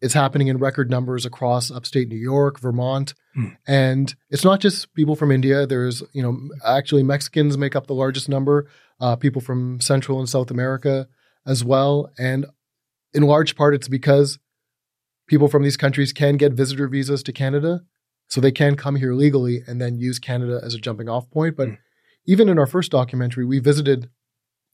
it's 0.00 0.14
happening 0.14 0.48
in 0.48 0.58
record 0.58 0.90
numbers 0.90 1.24
across 1.26 1.70
upstate 1.70 2.08
New 2.08 2.16
York, 2.18 2.60
Vermont, 2.60 3.14
Mm. 3.36 3.56
and 3.66 4.14
it's 4.30 4.44
not 4.44 4.60
just 4.60 4.94
people 4.94 5.16
from 5.16 5.30
India. 5.32 5.66
There's, 5.66 6.02
you 6.12 6.22
know, 6.22 6.38
actually 6.64 7.02
Mexicans 7.02 7.58
make 7.58 7.74
up 7.76 7.86
the 7.86 7.94
largest 7.94 8.28
number. 8.28 8.68
Uh, 9.00 9.16
people 9.16 9.42
from 9.42 9.80
Central 9.80 10.18
and 10.20 10.28
South 10.28 10.50
America 10.50 11.06
as 11.46 11.62
well, 11.64 12.10
and 12.18 12.46
in 13.12 13.22
large 13.24 13.54
part, 13.56 13.74
it's 13.74 13.88
because 13.88 14.38
people 15.26 15.48
from 15.48 15.62
these 15.64 15.76
countries 15.76 16.12
can 16.12 16.36
get 16.36 16.52
visitor 16.52 16.88
visas 16.88 17.22
to 17.24 17.32
Canada, 17.32 17.82
so 18.28 18.40
they 18.40 18.52
can 18.52 18.74
come 18.76 18.96
here 18.96 19.12
legally 19.14 19.62
and 19.66 19.80
then 19.80 19.98
use 19.98 20.18
Canada 20.18 20.60
as 20.62 20.74
a 20.74 20.78
jumping 20.78 21.08
off 21.08 21.30
point. 21.30 21.56
But 21.56 21.70
even 22.26 22.48
in 22.48 22.58
our 22.58 22.66
first 22.66 22.90
documentary, 22.90 23.44
we 23.44 23.58
visited 23.58 24.08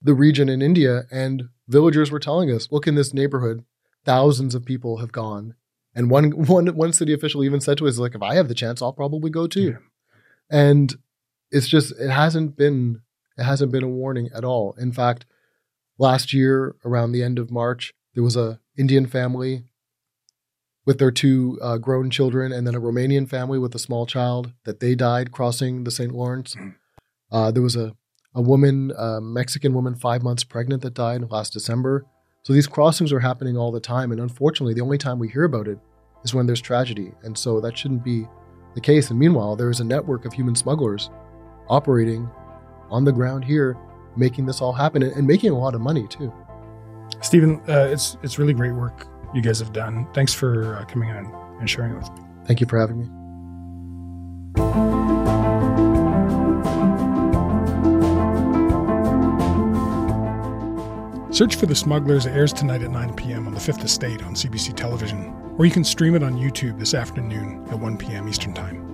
the 0.02 0.14
region 0.14 0.48
in 0.48 0.62
India, 0.62 1.02
and 1.10 1.44
villagers 1.68 2.10
were 2.10 2.18
telling 2.18 2.50
us, 2.50 2.68
look 2.70 2.86
in 2.86 2.94
this 2.94 3.14
neighborhood, 3.14 3.64
thousands 4.04 4.54
of 4.54 4.64
people 4.64 4.98
have 4.98 5.12
gone. 5.12 5.54
And 5.94 6.10
one 6.10 6.30
one 6.46 6.66
one 6.68 6.92
city 6.92 7.12
official 7.12 7.44
even 7.44 7.60
said 7.60 7.78
to 7.78 7.88
us, 7.88 7.98
like, 7.98 8.14
if 8.14 8.22
I 8.22 8.34
have 8.34 8.48
the 8.48 8.54
chance, 8.54 8.82
I'll 8.82 8.92
probably 8.92 9.30
go 9.30 9.46
too. 9.46 9.78
And 10.50 10.94
it's 11.50 11.68
just 11.68 11.92
it 11.98 12.10
hasn't 12.10 12.56
been 12.56 13.02
it 13.36 13.44
hasn't 13.44 13.72
been 13.72 13.84
a 13.84 13.88
warning 13.88 14.30
at 14.34 14.44
all. 14.44 14.74
In 14.78 14.92
fact, 14.92 15.24
last 15.98 16.32
year 16.32 16.74
around 16.84 17.12
the 17.12 17.22
end 17.22 17.38
of 17.38 17.50
March, 17.50 17.94
there 18.14 18.24
was 18.24 18.36
a 18.36 18.60
Indian 18.76 19.06
family 19.06 19.64
with 20.84 20.98
their 20.98 21.10
two 21.10 21.58
uh, 21.62 21.78
grown 21.78 22.10
children, 22.10 22.52
and 22.52 22.66
then 22.66 22.74
a 22.74 22.80
Romanian 22.80 23.28
family 23.28 23.58
with 23.58 23.74
a 23.74 23.78
small 23.78 24.04
child 24.04 24.52
that 24.64 24.80
they 24.80 24.94
died 24.94 25.30
crossing 25.30 25.84
the 25.84 25.90
St. 25.90 26.12
Lawrence. 26.12 26.56
Uh, 27.30 27.50
there 27.50 27.62
was 27.62 27.76
a 27.76 27.94
a 28.34 28.42
woman, 28.42 28.92
a 28.96 29.20
Mexican 29.20 29.74
woman, 29.74 29.94
five 29.94 30.22
months 30.22 30.44
pregnant 30.44 30.82
that 30.82 30.94
died 30.94 31.30
last 31.30 31.52
December. 31.52 32.06
So 32.42 32.52
these 32.52 32.66
crossings 32.66 33.12
are 33.12 33.20
happening 33.20 33.56
all 33.56 33.70
the 33.70 33.80
time, 33.80 34.10
and 34.10 34.20
unfortunately, 34.20 34.74
the 34.74 34.80
only 34.80 34.98
time 34.98 35.18
we 35.18 35.28
hear 35.28 35.44
about 35.44 35.68
it 35.68 35.78
is 36.24 36.34
when 36.34 36.46
there's 36.46 36.60
tragedy, 36.60 37.12
and 37.22 37.36
so 37.36 37.60
that 37.60 37.76
shouldn't 37.76 38.04
be 38.04 38.26
the 38.74 38.80
case. 38.80 39.10
And 39.10 39.18
meanwhile, 39.18 39.54
there 39.54 39.70
is 39.70 39.80
a 39.80 39.84
network 39.84 40.24
of 40.24 40.32
human 40.32 40.54
smugglers 40.54 41.10
operating 41.68 42.28
on 42.90 43.04
the 43.04 43.12
ground 43.12 43.44
here, 43.44 43.76
making 44.16 44.46
this 44.46 44.60
all 44.60 44.72
happen 44.72 45.02
and, 45.02 45.12
and 45.12 45.26
making 45.26 45.50
a 45.50 45.58
lot 45.58 45.74
of 45.74 45.80
money 45.80 46.06
too. 46.08 46.32
Steven, 47.20 47.60
uh, 47.68 47.88
it's 47.90 48.16
it's 48.22 48.38
really 48.38 48.54
great 48.54 48.72
work 48.72 49.06
you 49.34 49.40
guys 49.40 49.58
have 49.58 49.72
done. 49.72 50.06
Thanks 50.14 50.34
for 50.34 50.76
uh, 50.76 50.84
coming 50.86 51.08
in 51.08 51.16
and 51.60 51.68
sharing 51.68 51.92
it 51.92 51.96
with 51.96 52.10
me. 52.10 52.24
Thank 52.46 52.60
you 52.60 52.66
for 52.66 52.78
having 52.78 53.00
me. 53.00 53.08
Search 61.32 61.56
for 61.56 61.64
The 61.64 61.74
Smugglers 61.74 62.26
airs 62.26 62.52
tonight 62.52 62.82
at 62.82 62.90
9 62.90 63.14
p.m. 63.14 63.46
on 63.46 63.54
the 63.54 63.60
Fifth 63.60 63.82
Estate 63.82 64.22
on 64.22 64.34
CBC 64.34 64.76
Television, 64.76 65.34
or 65.56 65.64
you 65.64 65.70
can 65.70 65.82
stream 65.82 66.14
it 66.14 66.22
on 66.22 66.34
YouTube 66.38 66.78
this 66.78 66.92
afternoon 66.92 67.66
at 67.70 67.78
1 67.78 67.96
p.m. 67.96 68.28
Eastern 68.28 68.52
Time. 68.52 68.86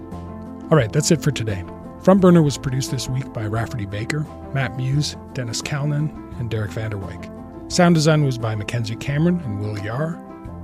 All 0.71 0.77
right, 0.77 0.93
that's 0.93 1.11
it 1.11 1.21
for 1.21 1.33
today. 1.33 1.65
Front 2.01 2.21
Burner 2.21 2.41
was 2.41 2.57
produced 2.57 2.93
this 2.93 3.09
week 3.09 3.33
by 3.33 3.45
Rafferty 3.45 3.87
Baker, 3.87 4.21
Matt 4.55 4.77
Meuse, 4.77 5.17
Dennis 5.33 5.61
Kalnin, 5.61 6.13
and 6.39 6.49
Derek 6.49 6.71
Vanderwyk. 6.71 7.73
Sound 7.73 7.97
design 7.97 8.25
was 8.25 8.39
by 8.39 8.55
Mackenzie 8.55 8.95
Cameron 8.95 9.41
and 9.41 9.59
Will 9.59 9.77
Yar. 9.81 10.17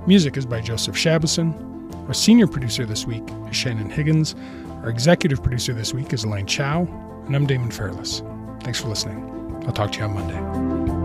Music 0.07 0.37
is 0.37 0.45
by 0.45 0.61
Joseph 0.61 0.95
Shabason. 0.95 2.07
Our 2.07 2.13
senior 2.13 2.47
producer 2.47 2.85
this 2.85 3.05
week 3.05 3.23
is 3.49 3.55
Shannon 3.57 3.89
Higgins. 3.89 4.33
Our 4.81 4.89
executive 4.89 5.43
producer 5.43 5.73
this 5.73 5.93
week 5.93 6.13
is 6.13 6.23
Elaine 6.23 6.47
Chau. 6.47 6.87
And 7.25 7.35
I'm 7.35 7.45
Damon 7.45 7.69
Fairless. 7.69 8.21
Thanks 8.61 8.79
for 8.79 8.87
listening. 8.87 9.29
I'll 9.65 9.73
talk 9.73 9.91
to 9.91 9.99
you 9.99 10.05
on 10.05 10.13
Monday. 10.13 11.04